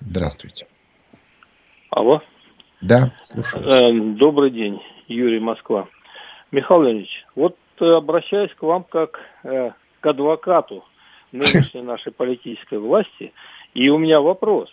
[0.00, 0.66] Здравствуйте.
[1.90, 2.20] Алло.
[2.80, 3.64] Да, слушаю.
[3.64, 5.88] Эм, добрый день, Юрий Москва.
[6.52, 10.84] Михаил Леонидович, вот э, обращаюсь к вам как э, к адвокату
[11.36, 13.32] нынешней нашей политической власти.
[13.74, 14.68] И у меня вопрос.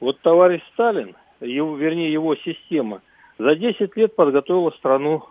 [0.00, 3.02] Вот товарищ Сталин, его, вернее его система,
[3.38, 5.26] за 10 лет подготовила страну к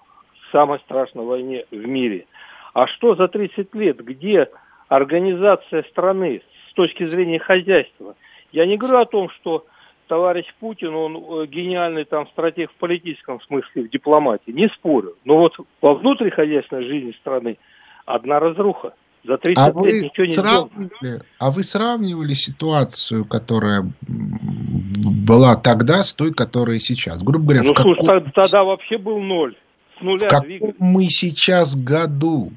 [0.51, 2.25] самой страшной войне в мире.
[2.73, 4.03] А что за 30 лет?
[4.03, 4.49] Где
[4.89, 8.15] организация страны с точки зрения хозяйства?
[8.51, 9.65] Я не говорю о том, что
[10.07, 15.15] товарищ Путин, он э, гениальный там стратег в политическом смысле, в дипломатии, не спорю.
[15.25, 17.57] Но вот во внутрихозяйственной жизни страны
[18.05, 18.93] одна разруха.
[19.27, 26.13] За 30 а лет ничего не сравнивали, А вы сравнивали ситуацию, которая была тогда с
[26.13, 27.23] той, которая сейчас?
[27.23, 28.31] Грубо говоря, ну, в слушай, каком...
[28.31, 29.55] тогда вообще был ноль.
[29.97, 30.75] С нуля в каком двигались.
[30.77, 32.51] мы сейчас году?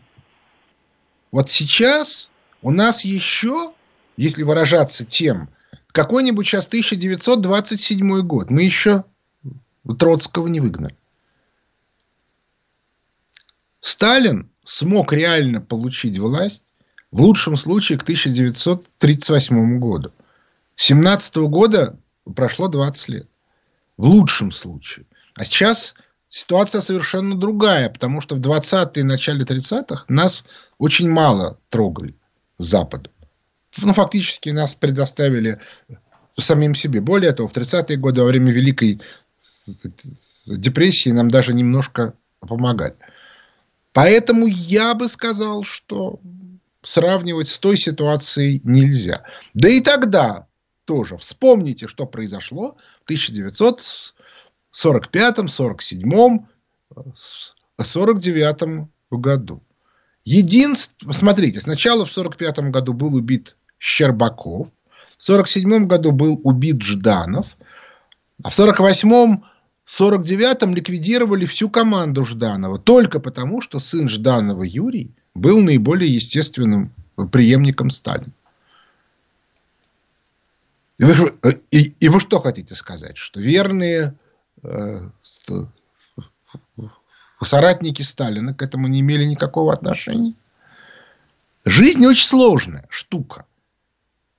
[1.31, 3.73] Вот сейчас у нас еще,
[4.17, 5.49] если выражаться тем,
[5.93, 9.05] какой-нибудь сейчас 1927 год, мы еще
[9.99, 10.97] Троцкого не выгнали.
[13.81, 16.63] Сталин смог реально получить власть
[17.11, 20.13] в лучшем случае к 1938 году.
[20.77, 21.99] 17 года
[22.37, 23.29] прошло 20 лет.
[23.97, 25.07] В лучшем случае.
[25.35, 25.95] А сейчас
[26.29, 30.45] ситуация совершенно другая, потому что в 20-е и начале 30-х нас
[30.77, 32.15] очень мало трогали
[32.59, 33.11] с Запада.
[33.79, 35.61] Ну, фактически нас предоставили
[36.39, 37.01] самим себе.
[37.01, 39.01] Более того, в 30-е годы во время Великой
[40.47, 42.97] депрессии нам даже немножко помогали.
[43.99, 46.21] Поэтому я бы сказал, что
[46.85, 49.25] сравнивать с той ситуацией нельзя.
[49.55, 50.47] Да и тогда
[50.85, 56.39] тоже вспомните, что произошло в 1945, 47,
[57.83, 59.65] 49 году.
[60.25, 64.69] Единство, смотрите, сначала в 45 году был убит Щербаков,
[65.17, 67.57] в 47 году был убит Жданов,
[68.45, 69.45] а в 48-м
[69.89, 76.93] 49-м ликвидировали всю команду Жданова только потому, что сын Жданова Юрий был наиболее естественным
[77.33, 78.33] преемником Сталина.
[80.99, 81.35] И вы,
[81.71, 83.17] и, и вы что хотите сказать?
[83.17, 84.15] Что верные
[84.63, 85.09] э,
[87.43, 90.35] соратники Сталина к этому не имели никакого отношения?
[91.65, 93.47] Жизнь очень сложная штука.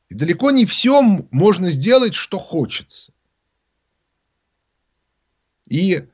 [0.09, 3.12] И далеко не все можно сделать, что хочется.
[5.69, 6.08] И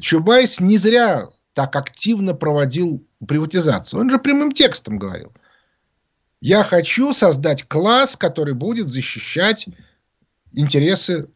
[0.00, 4.00] Чубайс не зря так активно проводил приватизацию.
[4.00, 5.32] Он же прямым текстом говорил.
[6.40, 9.66] Я хочу создать класс, который будет защищать
[10.52, 11.28] интересы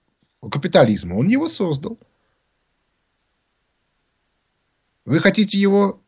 [0.50, 1.16] капитализма.
[1.16, 1.98] Он его создал.
[5.04, 6.00] Вы хотите его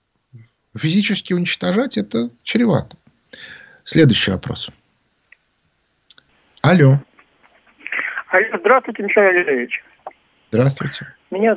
[0.75, 1.99] физически уничтожать?
[1.99, 2.97] Это чревато.
[3.85, 4.71] Следующий вопрос.
[6.63, 7.01] Алло.
[8.29, 9.85] Алло, здравствуйте, Михаил Валерьевич.
[10.51, 11.16] Здравствуйте.
[11.31, 11.57] Меня,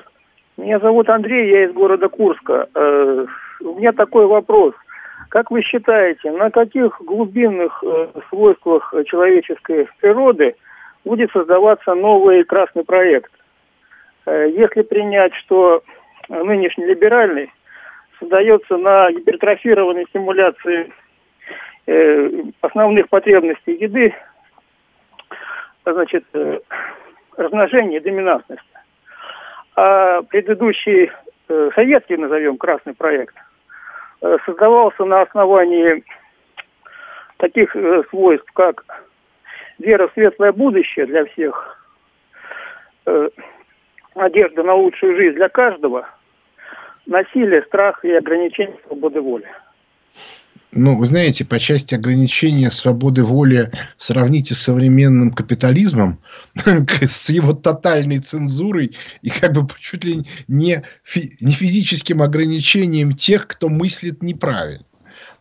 [0.57, 2.67] меня зовут Андрей, я из города Курска.
[2.73, 3.25] Э,
[3.61, 4.73] у меня такой вопрос.
[5.29, 10.55] Как вы считаете, на каких глубинных э, свойствах человеческой природы
[11.05, 13.31] будет создаваться новый красный проект?
[14.25, 15.83] Э, если принять, что
[16.29, 17.51] нынешний либеральный
[18.19, 20.91] создается на гипертрофированной стимуляции
[21.85, 22.29] э,
[22.61, 24.13] основных потребностей еды,
[25.85, 26.59] значит, э,
[27.37, 28.68] размножение доминантность,
[29.81, 31.09] а предыдущий
[31.47, 33.33] э, советский, назовем, красный проект,
[34.21, 36.03] э, создавался на основании
[37.37, 38.83] таких э, свойств, как
[39.77, 41.79] вера в светлое будущее для всех,
[43.05, 43.29] э,
[44.15, 46.09] надежда на лучшую жизнь для каждого,
[47.05, 49.47] насилие, страх и ограничение свободы воли
[50.71, 56.19] ну, вы знаете, по части ограничения свободы воли сравните с современным капитализмом,
[57.01, 63.47] с его тотальной цензурой и как бы чуть ли не, фи, не физическим ограничением тех,
[63.47, 64.85] кто мыслит неправильно.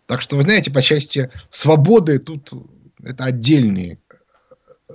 [0.06, 2.50] Так что, вы знаете, по части свободы тут
[3.02, 3.98] это отдельный
[4.88, 4.94] э,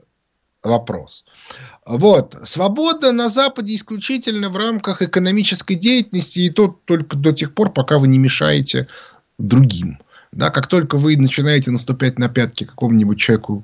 [0.64, 1.26] вопрос.
[1.86, 2.36] Вот.
[2.46, 8.00] Свобода на Западе исключительно в рамках экономической деятельности, и то только до тех пор, пока
[8.00, 8.88] вы не мешаете
[9.38, 10.00] другим.
[10.36, 13.64] Да, как только вы начинаете наступать на пятки какому-нибудь человеку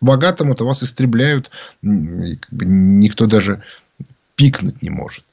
[0.00, 1.50] богатому, то вас истребляют,
[1.82, 3.62] и как бы никто даже
[4.34, 5.24] пикнуть не может.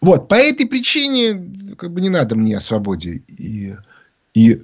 [0.00, 3.74] Вот, по этой причине как бы не надо мне о свободе и,
[4.34, 4.62] и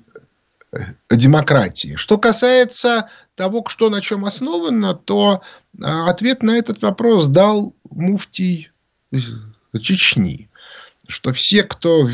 [0.72, 0.78] э,
[1.10, 1.96] демократии.
[1.96, 5.42] Что касается того, что на чем основано, то
[5.82, 8.70] а, ответ на этот вопрос дал муфтий
[9.80, 10.48] Чечни.
[11.08, 12.08] Что все, кто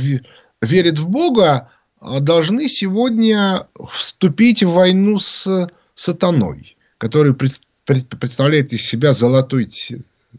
[0.61, 1.71] верит в Бога,
[2.03, 9.67] должны сегодня вступить в войну с сатаной, который представляет из себя золотой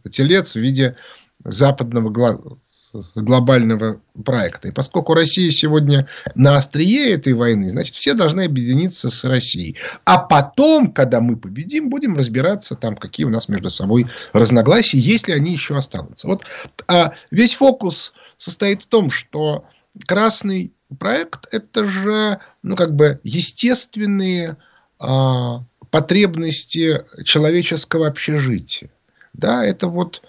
[0.09, 0.95] телец в виде
[1.43, 2.49] западного
[3.15, 4.67] глобального проекта.
[4.67, 9.77] И поскольку Россия сегодня на острие этой войны, значит, все должны объединиться с Россией.
[10.05, 15.31] А потом, когда мы победим, будем разбираться, там, какие у нас между собой разногласия, если
[15.31, 16.27] они еще останутся.
[16.27, 16.43] Вот
[16.87, 19.65] а весь фокус состоит в том, что
[20.07, 24.57] Красный проект– это же, ну, как бы, естественные
[24.99, 28.89] а, потребности человеческого общежития.
[29.33, 30.21] Да, это вот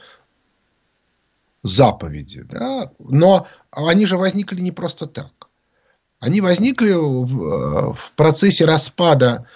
[1.63, 2.45] заповеди.
[2.49, 2.93] Да?
[2.99, 5.33] Но они же возникли не просто так.
[6.21, 9.47] Они возникли в, в процессе распада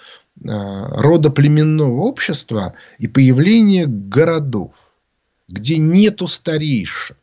[0.47, 4.73] а, рода племенного общества и появления городов,
[5.47, 7.15] где нету старейшин.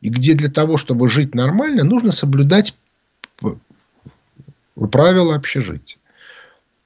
[0.00, 2.76] И где для того, чтобы жить нормально, нужно соблюдать
[4.90, 5.98] правила общежития.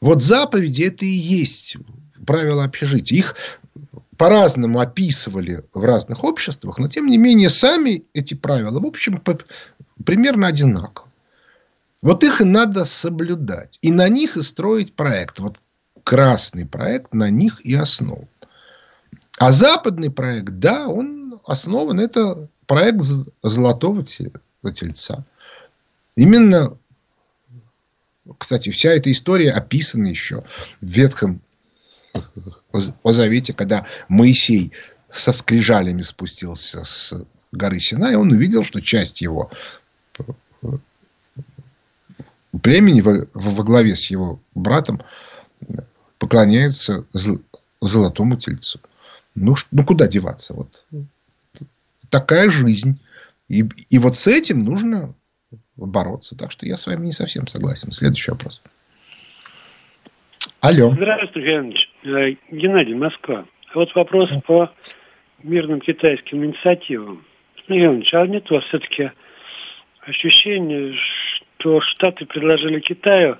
[0.00, 1.76] Вот заповеди это и есть
[2.26, 3.18] правила общежития.
[3.18, 3.36] Их
[4.16, 9.22] по-разному описывали в разных обществах, но тем не менее сами эти правила, в общем,
[10.04, 11.08] примерно одинаковы.
[12.02, 13.78] Вот их и надо соблюдать.
[13.82, 15.38] И на них и строить проект.
[15.38, 15.58] Вот
[16.04, 18.28] красный проект на них и основан.
[19.38, 23.02] А западный проект, да, он основан, это проект
[23.42, 25.24] золотого тельца.
[26.16, 26.76] Именно,
[28.38, 30.44] кстати, вся эта история описана еще
[30.80, 31.40] в Ветхом
[33.04, 34.72] Завете, когда Моисей
[35.10, 37.12] со скрижалями спустился с
[37.52, 39.50] горы Сина, и он увидел, что часть его
[42.62, 45.02] племени во, во главе с его братом
[46.18, 47.04] поклоняются
[47.80, 48.80] золотому тельцу.
[49.34, 50.54] Ну, ну куда деваться?
[50.54, 50.86] Вот
[52.08, 52.98] такая жизнь.
[53.48, 55.14] И, и вот с этим нужно
[55.86, 56.36] бороться.
[56.36, 57.90] Так что я с вами не совсем согласен.
[57.90, 58.62] Следующий вопрос.
[60.60, 60.92] Алло.
[60.92, 61.90] Здравствуйте, Леонидович.
[62.04, 63.44] Э, Геннадий, Москва.
[63.74, 64.70] Вот вопрос по
[65.42, 67.24] мирным китайским инициативам.
[67.68, 69.10] Леонидович, а нет у вас все-таки
[70.00, 70.94] ощущения,
[71.58, 73.38] что Штаты предложили Китаю,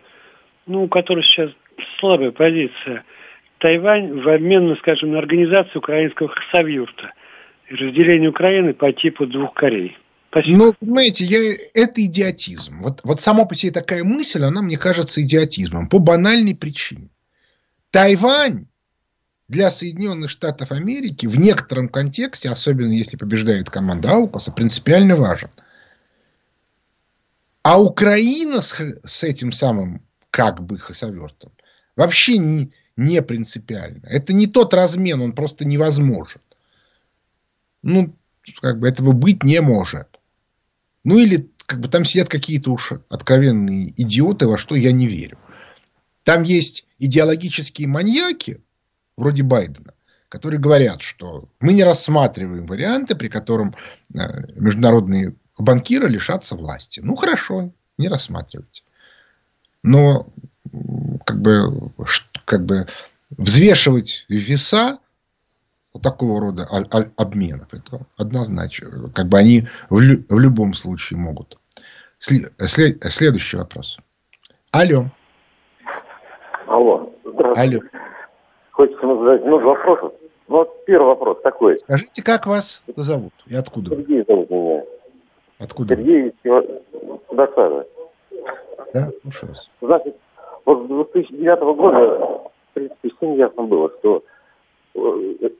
[0.66, 1.50] ну, у которого сейчас
[1.98, 3.04] слабая позиция,
[3.58, 7.12] Тайвань в обмен, на, скажем, на организацию украинского хасавюрта
[7.68, 9.96] и разделение Украины по типу двух Корей.
[10.30, 10.56] Спасибо.
[10.58, 12.82] Ну, понимаете, я, это идиотизм.
[12.82, 15.88] Вот, вот сама по себе такая мысль, она мне кажется идиотизмом.
[15.88, 17.08] По банальной причине.
[17.90, 18.66] Тайвань
[19.48, 25.50] для Соединенных Штатов Америки в некотором контексте, особенно если побеждает команда Аукаса, принципиально важен.
[27.62, 31.50] А Украина с, с этим самым как бы хасавертом
[31.96, 34.06] вообще не, не принципиально.
[34.06, 36.40] Это не тот размен, он просто невозможен.
[37.82, 38.14] Ну,
[38.60, 40.09] как бы этого быть не может.
[41.04, 45.38] Ну или как бы там сидят какие-то уж откровенные идиоты, во что я не верю.
[46.24, 48.60] Там есть идеологические маньяки,
[49.16, 49.94] вроде Байдена,
[50.28, 53.74] которые говорят, что мы не рассматриваем варианты, при котором
[54.14, 54.18] э,
[54.54, 57.00] международные банкиры лишатся власти.
[57.02, 58.82] Ну хорошо, не рассматривайте.
[59.82, 60.28] Но
[61.24, 61.92] как бы,
[62.44, 62.86] как бы
[63.30, 64.98] взвешивать веса
[65.92, 66.66] вот такого рода
[67.16, 67.68] обменов.
[67.72, 69.10] Это однозначно.
[69.14, 71.58] Как бы они в, лю, в любом случае могут.
[72.18, 73.98] След, след, следующий вопрос.
[74.72, 75.06] Алло.
[76.66, 77.12] Алло.
[77.24, 77.78] Здравствуйте.
[77.78, 77.80] Алло.
[78.72, 80.12] Хочется задать много вопросов.
[80.48, 81.78] Ну, вот первый вопрос такой.
[81.78, 83.90] Скажите, как вас зовут и откуда?
[83.90, 84.82] Сергей зовут меня.
[85.58, 85.96] Откуда?
[85.96, 86.34] Сергей
[87.30, 87.86] Досада.
[88.92, 89.70] Да, слушаю вас.
[89.80, 90.16] Значит,
[90.64, 94.24] вот с 2009 года, в принципе, всем ясно было, что
[94.94, 95.50] э,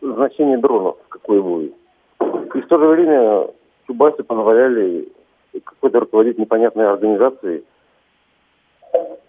[0.00, 1.74] значение дронов какое будет.
[2.20, 3.48] И в то же время
[3.86, 5.08] чубайсы позволяли
[5.64, 7.64] какой-то руководить непонятной организацией,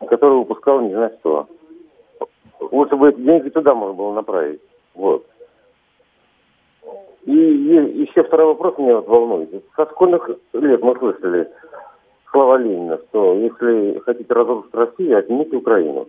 [0.08, 1.48] которая выпускала не знаю что.
[2.60, 4.62] Лучше бы эти деньги туда можно было направить.
[4.94, 5.26] Вот.
[7.26, 9.64] И, и еще второй вопрос меня вот волнует.
[9.76, 11.50] Со школьных лет мы слышали
[12.32, 16.08] слова Ленина, что если хотите разрушить Россию, отнимите Украину.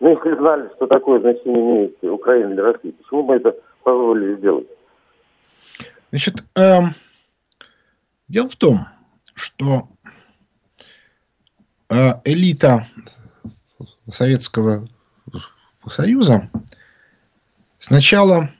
[0.00, 3.56] Но если знали, что такое значение имеет Украина для России, почему бы это
[3.88, 4.66] позволили сделать?
[6.10, 6.80] Значит, э,
[8.28, 8.86] дело в том,
[9.34, 9.88] что
[11.88, 12.86] э, элита
[14.10, 14.88] Советского
[15.88, 16.50] Союза
[17.78, 18.50] сначала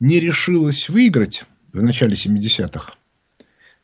[0.00, 2.94] не решилась выиграть в начале 70-х,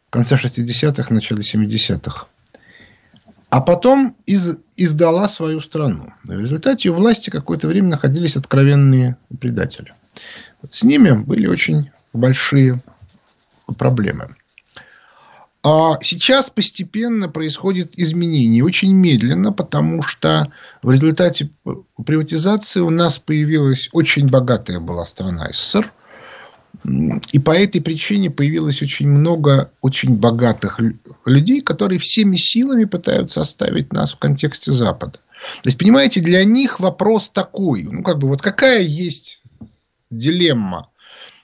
[0.07, 2.27] в конце 60-х, начале 70-х,
[3.51, 6.13] а потом из, издала свою страну.
[6.25, 9.95] В результате у власти какое-то время находились откровенные предатели.
[10.63, 12.81] Вот с ними были очень большие
[13.77, 14.29] проблемы.
[15.65, 18.65] А сейчас постепенно происходит изменение.
[18.65, 20.53] Очень медленно, потому что
[20.83, 21.51] в результате
[22.07, 25.93] приватизации у нас появилась очень богатая была страна СССР.
[27.33, 30.79] И по этой причине появилось очень много очень богатых
[31.25, 35.19] людей, которые всеми силами пытаются оставить нас в контексте Запада.
[35.63, 37.83] То есть, понимаете, для них вопрос такой.
[37.83, 39.43] Ну, как бы, вот какая есть
[40.11, 40.91] дилемма?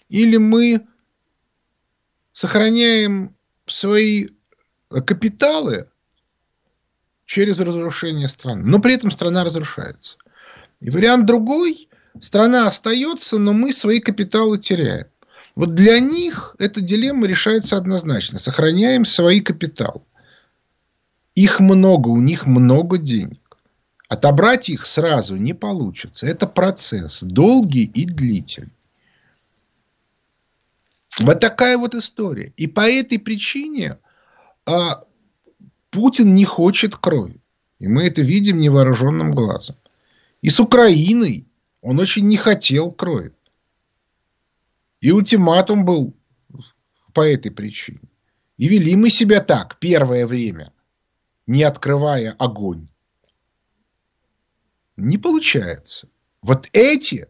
[0.08, 0.86] Или мы
[2.32, 3.34] сохраняем
[3.66, 4.28] свои
[4.88, 5.88] капиталы
[7.24, 8.64] через разрушение страны.
[8.66, 10.18] Но при этом страна разрушается.
[10.80, 11.88] И вариант другой.
[12.20, 15.06] Страна остается, но мы свои капиталы теряем.
[15.56, 18.38] Вот для них эта дилемма решается однозначно.
[18.38, 20.02] Сохраняем свои капиталы.
[21.34, 23.40] Их много, у них много денег.
[24.08, 26.26] Отобрать их сразу не получится.
[26.26, 28.72] Это процесс долгий и длительный.
[31.20, 32.52] Вот такая вот история.
[32.56, 33.98] И по этой причине
[34.66, 35.00] а,
[35.90, 37.40] Путин не хочет крови.
[37.78, 39.76] И мы это видим невооруженным глазом.
[40.42, 41.46] И с Украиной
[41.80, 43.32] он очень не хотел крови.
[45.00, 46.14] И ультиматум был
[47.12, 48.00] по этой причине.
[48.56, 50.72] И вели мы себя так первое время,
[51.46, 52.88] не открывая огонь.
[54.96, 56.08] Не получается.
[56.42, 57.28] Вот эти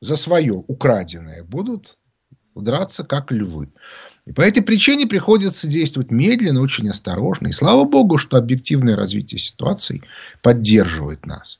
[0.00, 1.98] за свое украденное будут
[2.54, 3.68] драться как львы.
[4.26, 7.48] И по этой причине приходится действовать медленно, очень осторожно.
[7.48, 10.02] И слава богу, что объективное развитие ситуации
[10.42, 11.58] поддерживает нас.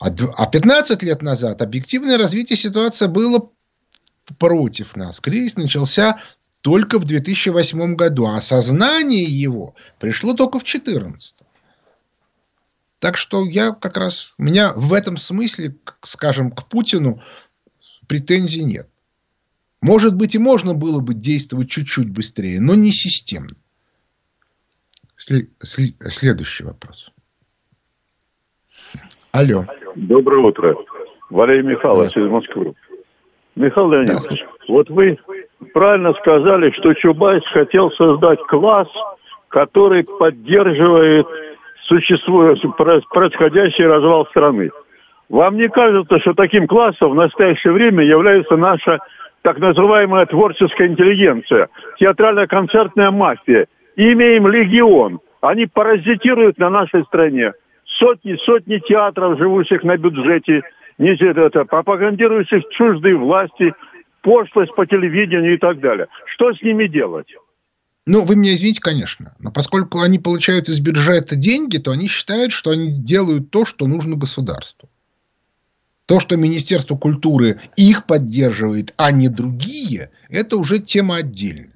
[0.00, 3.50] А 15 а лет назад объективное развитие ситуации было
[4.38, 5.20] против нас.
[5.20, 6.18] Кризис начался
[6.60, 11.36] только в 2008 году, а осознание его пришло только в 2014.
[13.04, 17.20] Так что я как раз, у меня в этом смысле, скажем, к Путину
[18.08, 18.88] претензий нет.
[19.82, 23.56] Может быть, и можно было бы действовать чуть-чуть быстрее, но не системно.
[25.18, 27.10] Следующий вопрос.
[29.32, 29.66] Алло.
[29.96, 30.74] Доброе утро.
[31.28, 32.72] Валерий Михайлович из Москвы.
[33.54, 35.18] Михаил Леонидович, да, вот вы
[35.74, 38.88] правильно сказали, что Чубайс хотел создать класс,
[39.48, 41.26] который поддерживает
[41.86, 44.70] существующий, происходящий развал страны.
[45.28, 48.98] Вам не кажется, что таким классом в настоящее время является наша
[49.42, 51.68] так называемая творческая интеллигенция,
[51.98, 53.66] театрально-концертная мафия?
[53.94, 55.20] Имеем легион.
[55.42, 57.52] Они паразитируют на нашей стране.
[57.98, 60.62] Сотни, сотни театров, живущих на бюджете,
[60.98, 63.74] не это, пропагандирующих чуждые власти,
[64.22, 66.06] пошлость по телевидению и так далее.
[66.26, 67.28] Что с ними делать?
[68.06, 69.34] Ну, вы меня извините, конечно.
[69.38, 73.86] Но поскольку они получают из бюджета деньги, то они считают, что они делают то, что
[73.86, 74.90] нужно государству.
[76.06, 81.72] То, что Министерство культуры их поддерживает, а не другие, это уже тема отдельная.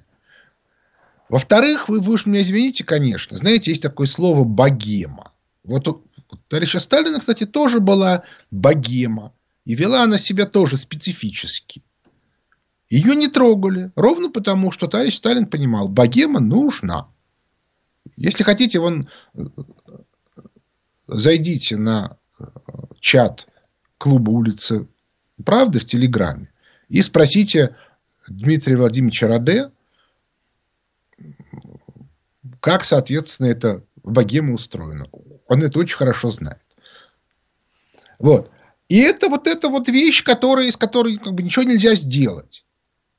[1.31, 3.37] Во-вторых, вы, вы меня извините, конечно.
[3.39, 5.33] Знаете, есть такое слово «богема».
[5.65, 6.03] Вот у
[6.49, 9.33] товарища Сталина, кстати, тоже была богема.
[9.65, 11.83] И вела она себя тоже специфически.
[12.91, 13.93] Ее не трогали.
[13.97, 17.09] Ровно потому, что товарищ Сталин понимал, богема нужна.
[18.17, 19.09] Если хотите, вон,
[21.07, 22.17] зайдите на
[23.01, 23.47] чат
[23.99, 24.87] клуба улицы
[25.45, 26.51] Правды в Телеграме
[26.89, 27.77] и спросите
[28.27, 29.71] Дмитрия Владимировича Раде,
[32.61, 35.07] как, соответственно, эта богема устроена.
[35.47, 36.63] Он это очень хорошо знает.
[38.19, 38.51] Вот.
[38.89, 42.65] И это вот эта вот вещь, которая, из которой как бы ничего нельзя сделать.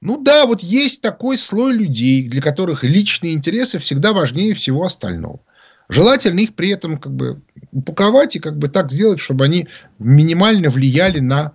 [0.01, 5.41] Ну да, вот есть такой слой людей, для которых личные интересы всегда важнее всего остального.
[5.89, 7.41] Желательно их при этом как бы
[7.71, 11.53] упаковать и как бы так сделать, чтобы они минимально влияли на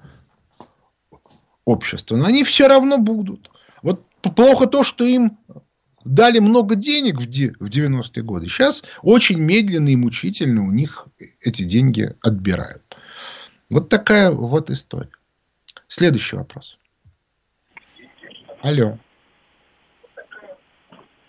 [1.65, 2.17] общество.
[2.17, 3.51] Но они все равно будут.
[3.83, 5.39] Вот плохо то, что им
[6.05, 8.49] дали много денег в 90-е годы.
[8.49, 11.07] Сейчас очень медленно и мучительно у них
[11.41, 12.83] эти деньги отбирают.
[13.71, 15.11] Вот такая вот история.
[15.89, 16.77] Следующий вопрос.
[18.65, 18.97] Алло.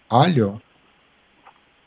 [0.07, 0.61] Алло.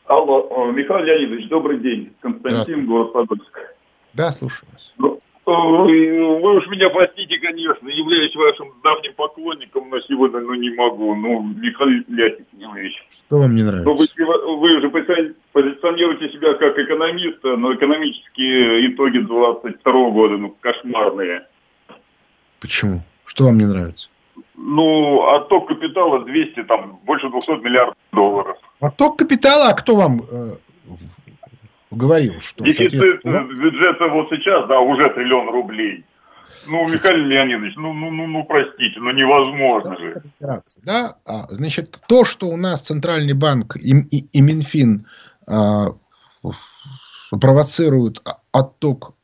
[0.05, 2.13] Алло, Михаил Леонидович, добрый день.
[2.21, 3.59] Константин, город Подольск.
[4.13, 4.93] Да, слушаю вас.
[4.99, 11.15] Ну, вы уж меня простите, конечно, являюсь вашим давним поклонником, но сегодня ну, не могу.
[11.15, 13.09] Ну, Михаил Леонидович.
[13.27, 13.89] Что вам не нравится?
[13.89, 21.47] Ну, вы, вы же позиционируете себя как экономиста, но экономические итоги 22 года, ну, кошмарные.
[22.61, 23.01] Почему?
[23.25, 24.11] Что вам не нравится?
[24.57, 28.57] Ну, отток капитала 200, там, больше 200 миллиардов долларов.
[28.81, 30.57] Отток капитала, а кто вам э,
[31.91, 32.65] говорил, что...
[32.65, 36.05] Дефицит бюджета вот сейчас, да, уже триллион рублей.
[36.67, 40.23] Ну, Михаил Леонидович, ну, ну, ну, ну, простите, ну невозможно же.
[40.85, 41.17] Да?
[41.27, 45.07] А, значит, то, что у нас Центральный банк и, и, и Минфин
[45.47, 45.95] а,
[47.31, 48.23] провоцируют
[48.53, 49.15] отток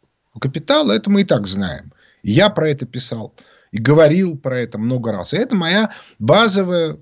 [0.40, 1.92] капитала, это мы и так знаем.
[2.22, 3.34] Я про это писал
[3.75, 5.35] и говорил про это много раз.
[5.35, 6.99] И это моя базовая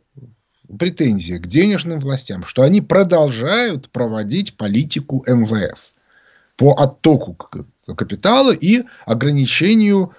[0.79, 5.93] претензия к денежным властям, что они продолжают проводить политику МВФ
[6.57, 7.35] по оттоку
[7.95, 10.15] капитала и ограничению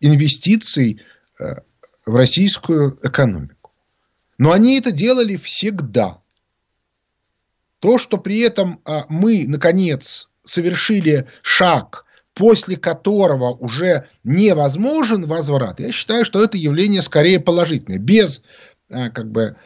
[0.00, 1.00] инвестиций
[1.38, 1.58] э,
[2.04, 3.70] в российскую экономику.
[4.36, 6.18] Но они это делали всегда.
[7.78, 12.04] То, что при этом а, мы, наконец, совершили шаг
[12.34, 17.98] после которого уже невозможен возврат, я считаю, что это явление скорее положительное.
[17.98, 18.42] Без
[18.90, 19.56] а, как бы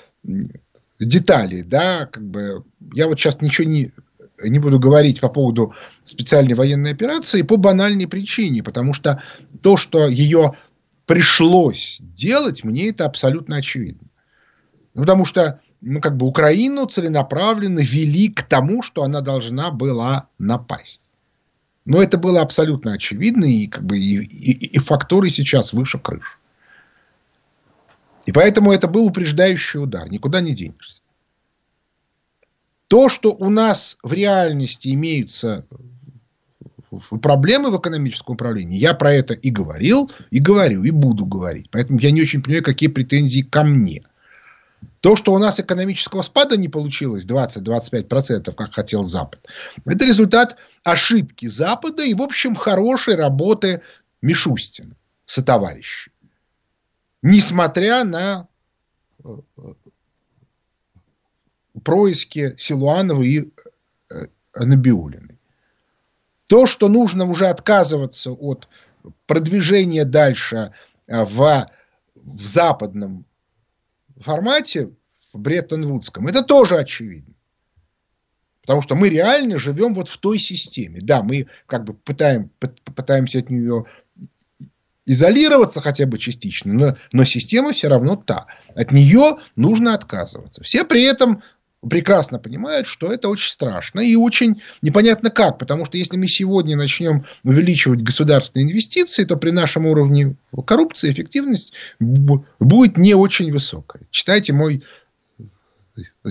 [1.01, 3.93] деталей, да, как бы я вот сейчас ничего не,
[4.43, 9.23] не буду говорить по поводу специальной военной операции по банальной причине, потому что
[9.62, 10.55] то, что ее
[11.07, 14.09] пришлось делать, мне это абсолютно очевидно.
[14.95, 20.29] Ну, потому что ну, как бы Украину целенаправленно вели к тому, что она должна была
[20.39, 21.08] напасть.
[21.89, 26.36] Но это было абсолютно очевидно, и, как бы, и, и, и факторы сейчас выше крыши.
[28.26, 31.01] И поэтому это был упреждающий удар, никуда не денешься.
[32.89, 35.64] То, что у нас в реальности имеются
[37.22, 38.78] проблемы в экономическом управлении.
[38.78, 41.70] Я про это и говорил, и говорю, и буду говорить.
[41.70, 44.05] Поэтому я не очень понимаю, какие претензии ко мне.
[45.01, 49.41] То, что у нас экономического спада не получилось 20-25%, как хотел Запад,
[49.86, 50.57] это результат
[50.91, 53.82] ошибки Запада и, в общем, хорошей работы
[54.22, 56.12] Мишустина со товарищем.
[57.22, 58.49] Несмотря на
[59.24, 59.36] э,
[61.82, 63.51] происки Силуанова и
[64.11, 65.39] э, Набиулиной.
[66.47, 68.68] То, что нужно уже отказываться от
[69.26, 70.72] продвижения дальше
[71.07, 71.70] э, в,
[72.14, 73.24] в западном
[74.18, 74.91] формате,
[75.32, 77.34] в Бреттон-Вудском, это тоже очевидно.
[78.69, 80.99] Потому что мы реально живем вот в той системе.
[81.01, 82.51] Да, мы как бы пытаем,
[82.85, 83.87] пытаемся от нее
[85.07, 88.47] изолироваться хотя бы частично, но, но система все равно та.
[88.75, 90.62] От нее нужно отказываться.
[90.62, 91.43] Все при этом
[91.89, 95.57] прекрасно понимают, что это очень страшно и очень непонятно как.
[95.57, 101.73] Потому что если мы сегодня начнем увеличивать государственные инвестиции, то при нашем уровне коррупции эффективность
[102.01, 104.03] будет не очень высокая.
[104.11, 104.85] Читайте мой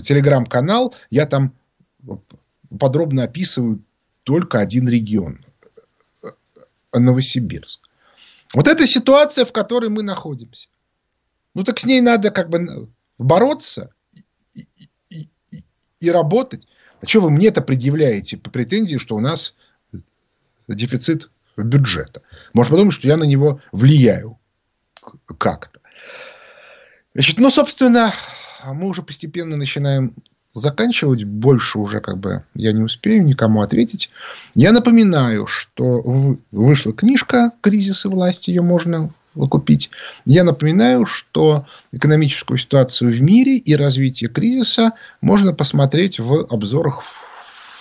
[0.04, 1.52] телеграм-канал, я там
[2.78, 3.82] подробно описываю
[4.24, 5.44] только один регион.
[6.92, 7.80] Новосибирск.
[8.54, 10.68] Вот эта ситуация, в которой мы находимся.
[11.54, 12.88] Ну так с ней надо как бы
[13.18, 13.92] бороться
[16.00, 16.66] и работать.
[17.00, 19.54] А что вы мне-то предъявляете по претензии, что у нас
[20.66, 22.22] дефицит бюджета?
[22.54, 24.38] Может подумать, что я на него влияю
[25.38, 25.80] как-то.
[27.14, 28.12] Значит, ну, собственно,
[28.64, 30.14] мы уже постепенно начинаем
[30.58, 31.24] заканчивать.
[31.24, 34.10] Больше уже как бы я не успею никому ответить.
[34.54, 38.48] Я напоминаю, что вышла книжка «Кризис и власть».
[38.48, 39.90] Ее можно купить.
[40.24, 47.02] Я напоминаю, что экономическую ситуацию в мире и развитие кризиса можно посмотреть в обзорах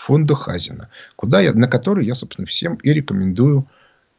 [0.07, 3.67] фонда Хазина, куда я, на который я, собственно, всем и рекомендую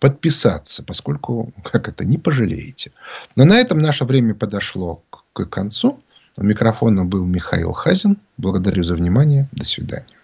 [0.00, 2.92] подписаться, поскольку, как это, не пожалеете.
[3.36, 5.02] Но на этом наше время подошло
[5.32, 6.00] к концу.
[6.40, 8.16] У микрофона был Михаил Хазин.
[8.36, 9.48] Благодарю за внимание.
[9.50, 10.17] До свидания.